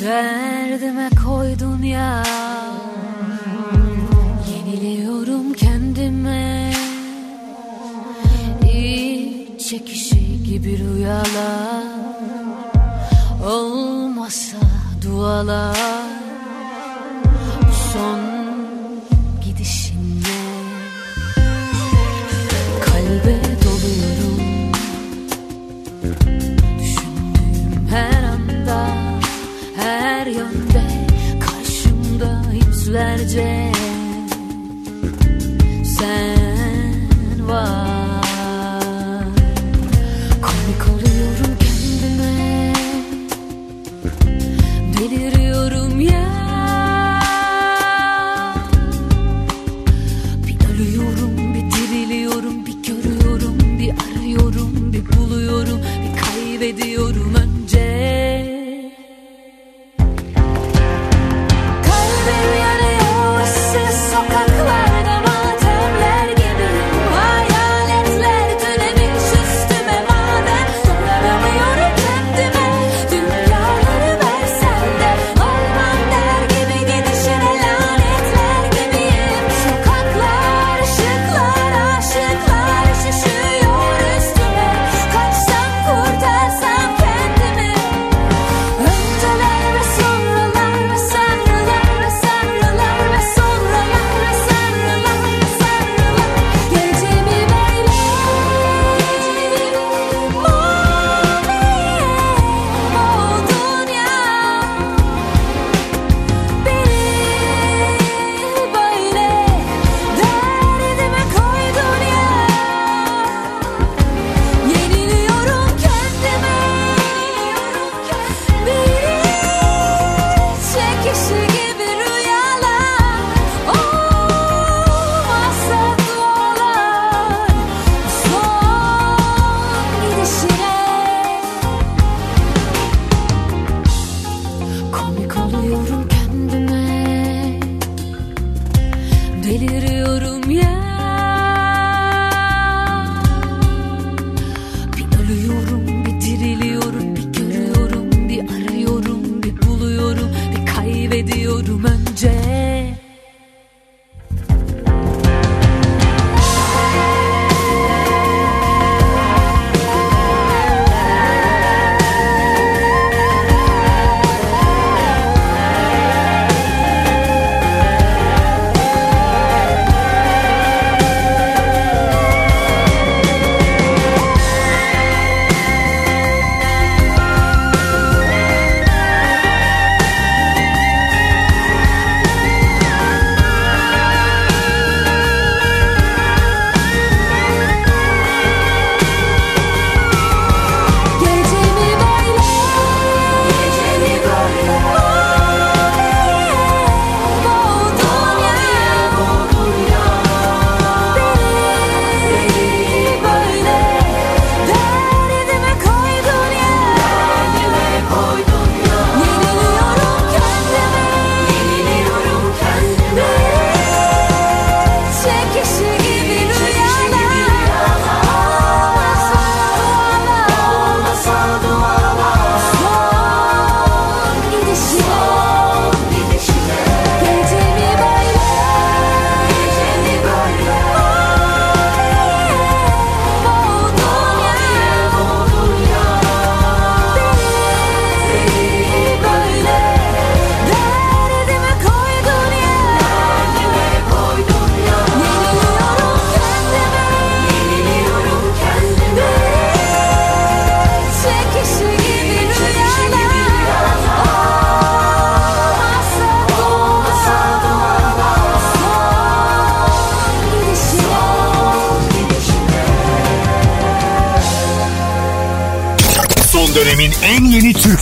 Derdime 0.00 1.10
koydun 1.24 1.82
ya. 1.82 2.22
Yeniliyorum 4.50 5.52
kendime 5.52 6.72
İç 8.62 9.68
çekişi 9.68 10.42
gibi 10.44 10.78
rüyalar. 10.78 11.73
follow 15.34 16.03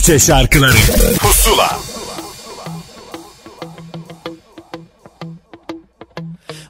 Türkçe 0.03 0.25
şarkıları 0.25 0.77
Pusula 1.19 1.79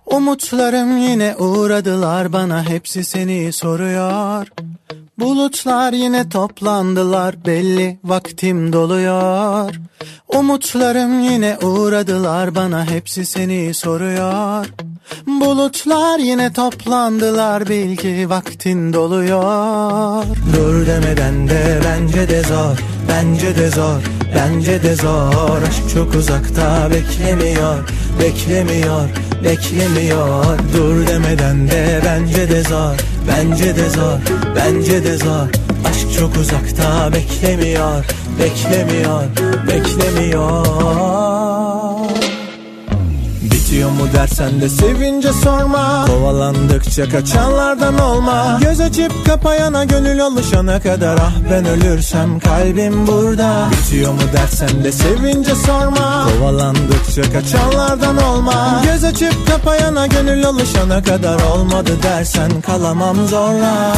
Umutlarım 0.06 0.98
yine 0.98 1.36
uğradılar 1.36 2.34
bana 2.34 2.70
hepsi 2.70 3.04
seni 3.04 3.54
soruyor. 3.54 4.48
Bulutlar 5.44 5.94
yine 5.94 6.30
toplandılar 6.30 7.45
belli 7.45 7.99
vaktim 8.03 8.74
doluyor. 8.74 9.76
Umutlarım 10.28 11.24
yine 11.24 11.57
uğradılar 11.57 12.56
bana 12.56 12.86
hepsi 12.86 13.26
seni 13.26 13.74
soruyor. 13.74 14.65
Bulutlar 15.28 16.20
yine 16.20 16.53
toplandılar 16.53 17.70
bilgi 17.70 18.30
vaktin 18.30 18.94
doluyor. 18.94 20.24
Dur 20.56 20.88
demeden 20.88 21.48
de 21.48 21.80
bence 21.86 22.30
de 22.30 22.44
zor, 22.44 22.78
bence 23.10 23.56
de 23.56 23.70
zor, 23.70 24.02
bence 24.36 24.84
de 24.84 24.96
zor. 24.96 25.62
Aşk 25.70 25.90
çok 25.94 26.16
uzakta 26.16 26.90
beklemiyor, 26.92 27.76
beklemiyor, 28.20 29.10
beklemiyor. 29.44 30.60
Dur 30.74 31.08
demeden 31.08 31.68
de 31.68 32.02
bence 32.06 32.50
de 32.50 32.64
zor, 32.64 32.96
bence 33.28 33.76
de 33.76 33.90
zor, 33.90 34.20
bence 34.56 35.04
de 35.04 35.18
zor. 35.18 35.48
Aşk 35.86 36.20
çok 36.20 36.38
uzakta 36.38 37.14
beklemiyor, 37.14 38.06
beklemiyor, 38.40 39.24
beklemiyor. 39.68 41.23
Bitiyor 43.64 43.91
mu 43.91 44.14
dersen 44.14 44.61
de 44.61 44.69
sevince 44.69 45.34
sorma. 45.34 46.06
Kovalandıkça 46.07 47.10
kaçanlardan 47.10 47.99
olma. 47.99 48.60
Göz 48.61 48.80
açıp 48.80 49.26
kapayana 49.26 49.84
gönül 49.84 50.22
alışana 50.22 50.80
kadar. 50.80 51.18
Ah 51.22 51.34
ben 51.52 51.65
ölürsem 51.65 52.40
kalbim 52.40 53.07
burada. 53.07 53.68
Bitiyor 53.72 54.14
mu 54.14 54.19
dersen 54.34 54.84
de 54.84 54.91
sevince 54.91 55.56
sorma. 55.56 56.27
Kovalandıkça 56.40 57.22
kaçanlardan 57.22 58.18
olma. 58.18 58.81
Göz 58.85 59.03
açıp 59.03 59.48
kapayana 59.48 60.07
gönül 60.07 60.45
alışana 60.45 61.03
kadar. 61.03 61.41
Olmadı 61.41 61.91
dersen 62.03 62.61
kalamam 62.61 63.27
zorla 63.27 63.94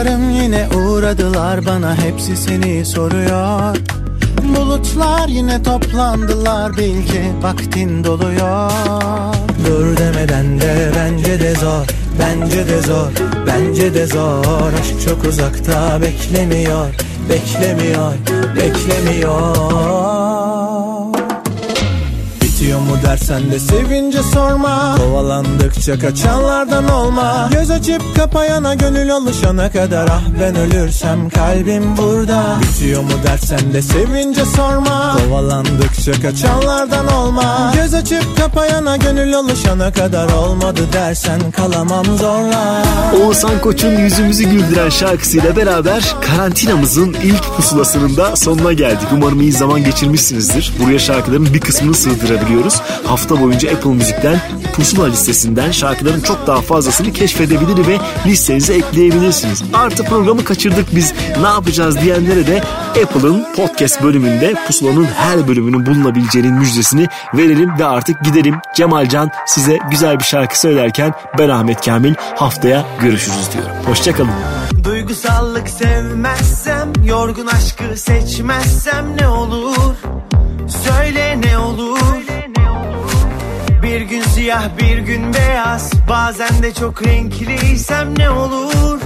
Umutlarım 0.00 0.30
yine 0.30 0.68
uğradılar 0.68 1.66
bana 1.66 1.96
hepsi 1.96 2.36
seni 2.36 2.84
soruyor. 2.84 3.76
Bulutlar 4.56 5.28
yine 5.28 5.62
toplandılar 5.62 6.76
bil 6.76 7.06
ki 7.06 7.22
vaktin 7.42 8.04
doluyor. 8.04 8.70
Dur 9.66 9.96
demeden 9.96 10.60
de 10.60 10.90
bence 10.96 11.40
de 11.40 11.54
zor 11.54 11.86
Bence 12.18 12.68
de 12.68 12.82
zor, 12.82 13.10
bence 13.46 13.94
de 13.94 14.06
zor. 14.06 14.72
Aşk 14.80 15.08
çok 15.08 15.24
uzakta 15.24 16.02
beklemiyor 16.02 16.86
Beklemiyor, 17.28 18.12
beklemiyor 18.56 20.19
Bitiyor 22.60 22.80
mu 22.80 22.96
dersen 23.02 23.50
de 23.50 23.58
sevince 23.58 24.22
sorma. 24.22 24.96
Kovalandıkça 24.96 25.98
kaçanlardan 25.98 26.88
olma. 26.88 27.48
Göz 27.52 27.70
açıp 27.70 28.16
kapayana 28.16 28.74
gönül 28.74 29.12
alışana 29.14 29.72
kadar. 29.72 30.08
Ah 30.10 30.22
ben 30.40 30.56
ölürsem 30.56 31.30
kalbim 31.30 31.96
burada. 31.96 32.56
Bitiyor 32.62 33.02
mu 33.02 33.10
dersen 33.26 33.72
de 33.74 33.82
sevince 33.82 34.44
sorma. 34.44 35.16
Kovalandıkça 35.16 36.12
kaçanlardan 36.12 37.12
olma. 37.12 37.72
Göz 37.74 37.94
açıp 37.94 38.36
kapayana 38.38 38.96
gönül 38.96 39.36
alışana 39.36 39.92
kadar 39.92 40.32
Olmadı 40.32 40.80
dersen 40.92 41.50
kalamam 41.50 42.04
zorla. 42.04 42.82
Oğuzhan 43.22 43.60
Koç'un 43.60 43.98
yüzümüzü 43.98 44.44
güldüren 44.44 44.88
şarkısıyla 44.88 45.56
beraber 45.56 46.14
karantinamızın 46.20 47.16
ilk 47.24 47.56
pusulasının 47.56 48.16
da 48.16 48.36
sonuna 48.36 48.72
geldik. 48.72 49.08
Umarım 49.12 49.40
iyi 49.40 49.52
zaman 49.52 49.84
geçirmişsinizdir. 49.84 50.72
Buraya 50.78 50.98
şarkıların 50.98 51.54
bir 51.54 51.60
kısmını 51.60 51.94
sığdırabiliyoruz. 52.50 52.80
Hafta 53.06 53.40
boyunca 53.40 53.70
Apple 53.72 53.90
Müzik'ten 53.90 54.40
pusula 54.72 55.06
listesinden 55.06 55.70
şarkıların 55.70 56.20
çok 56.20 56.46
daha 56.46 56.60
fazlasını 56.60 57.12
keşfedebilir 57.12 57.86
ve 57.86 57.98
listenize 58.26 58.74
ekleyebilirsiniz. 58.74 59.62
Artı 59.74 60.04
programı 60.04 60.44
kaçırdık 60.44 60.94
biz 60.94 61.14
ne 61.40 61.46
yapacağız 61.46 62.00
diyenlere 62.00 62.46
de 62.46 62.62
Apple'ın 63.02 63.46
podcast 63.56 64.02
bölümünde 64.02 64.54
pusulanın 64.66 65.04
her 65.04 65.48
bölümünün 65.48 65.86
bulunabileceğinin 65.86 66.54
müjdesini 66.54 67.06
verelim 67.34 67.78
ve 67.78 67.84
artık 67.84 68.24
gidelim. 68.24 68.54
Cemalcan 68.76 69.30
size 69.46 69.78
güzel 69.90 70.18
bir 70.18 70.24
şarkı 70.24 70.60
söylerken 70.60 71.14
ben 71.38 71.48
Ahmet 71.48 71.84
Kamil 71.84 72.14
haftaya 72.36 72.84
görüşürüz 73.00 73.52
diyorum. 73.52 73.70
Hoşçakalın. 73.86 74.30
Duygusallık 74.84 75.68
sevmezsem 75.68 76.92
Yorgun 77.04 77.46
aşkı 77.46 77.96
seçmezsem 77.96 79.16
ne 79.20 79.28
olur 79.28 79.94
Söyle 80.70 81.40
ne 81.44 81.58
olur 81.58 82.19
Bir 84.00 84.04
gün 84.04 84.22
siyah 84.22 84.68
bir 84.78 84.98
gün 84.98 85.34
beyaz. 85.34 85.92
Bazen 86.08 86.62
de 86.62 86.74
çok 86.74 87.06
renkliysem 87.06 88.18
ne 88.18 88.30
olur? 88.30 89.00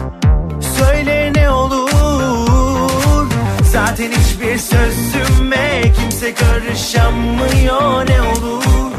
Söyle 0.78 1.32
ne 1.34 1.50
olur? 1.50 3.26
Zaten 3.62 4.10
hiçbir 4.10 4.58
sözüme 4.58 5.82
kimse 6.00 6.34
karışamıyor. 6.34 8.10
Ne 8.10 8.22
olur? 8.22 8.92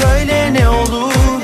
Söyle 0.00 0.52
ne 0.52 0.68
olur? 0.68 1.42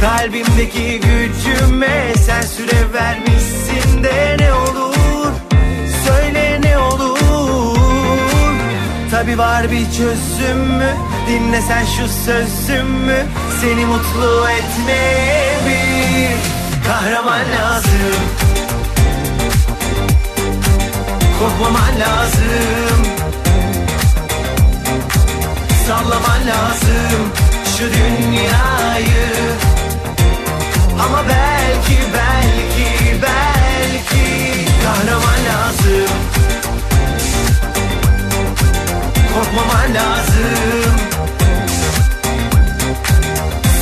Kalbimdeki 0.00 1.00
gücüme 1.00 2.12
sen 2.26 2.42
süre 2.42 2.92
vermişsin 2.94 4.04
de 4.04 4.36
ne 4.40 4.52
olur? 4.52 5.32
Söyle 6.06 6.60
ne 6.64 6.78
olur? 6.78 7.18
Tabi 9.10 9.38
var 9.38 9.70
bir 9.70 9.84
çözüm 9.84 10.58
mü 10.58 10.94
Dinle 11.28 11.60
sen 11.60 11.84
şu 11.84 12.08
sözümü 12.24 13.26
Seni 13.60 13.86
mutlu 13.86 14.48
etmeye 14.50 15.58
bir 15.66 16.88
kahraman 16.88 17.40
lazım. 17.40 18.22
Korkmaman 21.38 22.00
lazım. 22.00 23.02
Sallaman 25.86 26.46
lazım 26.46 27.32
şu 27.78 27.84
dünyayı. 27.84 29.28
Ama 31.04 31.22
belki 31.28 31.98
belki 32.14 33.22
belki 33.22 34.64
kahraman 34.84 35.38
lazım. 35.48 36.14
Korkmaman 39.34 39.94
lazım 39.94 40.87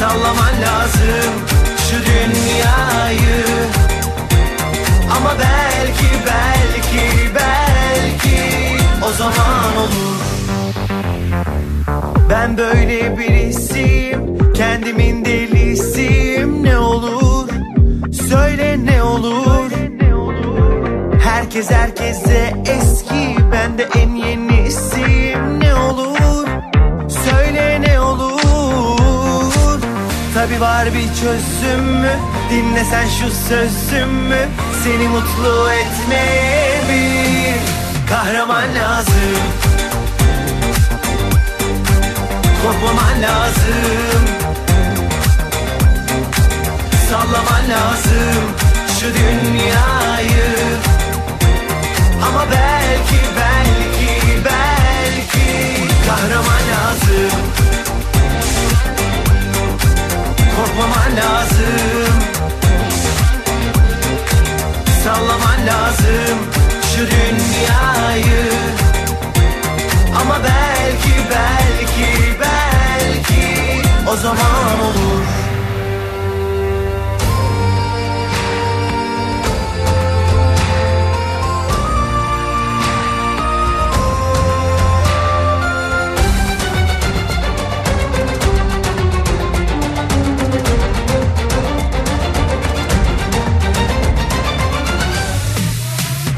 Sallaman 0.00 0.54
lazım 0.62 1.32
şu 1.90 1.96
dünyayı. 2.06 3.44
Ama 5.16 5.34
belki 5.38 6.06
belki 6.26 7.30
belki 7.34 8.42
o 9.08 9.12
zaman 9.12 9.76
olur. 9.76 10.16
Ben 12.30 12.56
böyle 12.58 13.18
birisiyim 13.18 14.16
Kendimin 14.56 15.24
delisiyim. 15.24 16.64
Ne 16.64 16.78
olur? 16.78 17.48
Söyle 18.28 18.84
ne 18.84 19.02
olur? 19.02 19.70
Herkes 21.24 21.70
herkese 21.70 22.54
eski 22.66 23.36
Ben 23.52 23.78
de 23.78 23.88
en 23.94 24.14
yenisiyim 24.14 25.25
Tabi 30.46 30.60
var 30.60 30.86
bir 30.94 31.14
çözüm 31.14 31.84
mü? 31.84 32.12
Dinle 32.50 32.84
sen 32.84 33.08
şu 33.08 33.30
sözümü 33.48 34.48
Seni 34.84 35.08
mutlu 35.08 35.70
etmeye 35.70 36.80
bir 36.88 37.60
Kahraman 38.08 38.74
lazım. 38.74 39.42
Korkmaman 42.62 43.22
lazım. 43.22 44.24
Sallaman 47.10 47.70
lazım 47.70 48.44
şu 49.00 49.06
dünyayı. 49.06 50.54
Ama 52.28 52.44
belki 52.50 53.20
belki 53.36 54.44
belki 54.44 55.88
kahraman 56.08 56.62
lazım 56.70 57.45
korkmaman 60.66 61.16
lazım. 61.16 62.14
Sallaman 65.04 65.66
lazım 65.66 66.38
şu 66.96 67.06
dünyayı. 67.06 68.52
Ama 70.20 70.38
belki 70.44 71.14
belki 71.30 72.38
belki 72.40 73.82
o 74.12 74.16
zaman 74.16 74.80
olur. 74.80 75.45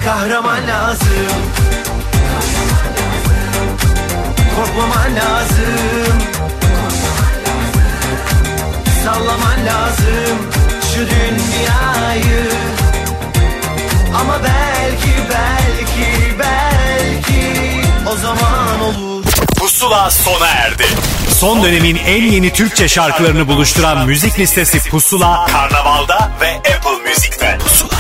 Kahraman 0.09 0.69
lazım 0.69 1.43
Korkmaman 4.57 5.17
lazım 5.17 6.23
Sallaman 9.05 9.67
lazım 9.67 10.39
Şu 10.95 11.01
dünyayı 11.01 12.51
Ama 14.21 14.39
belki 14.45 15.15
belki 15.31 16.39
belki 16.39 17.83
O 18.13 18.17
zaman 18.17 18.81
olur 18.81 19.25
Pusula 19.59 20.11
sona 20.11 20.49
erdi. 20.49 20.85
Son 21.39 21.63
dönemin 21.63 21.97
en 21.97 22.23
yeni 22.23 22.53
Türkçe 22.53 22.89
şarkılarını 22.89 23.49
buluşturan 23.49 24.07
müzik 24.07 24.39
listesi 24.39 24.91
Pusula, 24.91 25.47
Karnaval'da 25.47 26.31
ve 26.41 26.55
Apple 26.57 27.11
Music'te. 27.11 27.59
Pusula. 27.59 27.98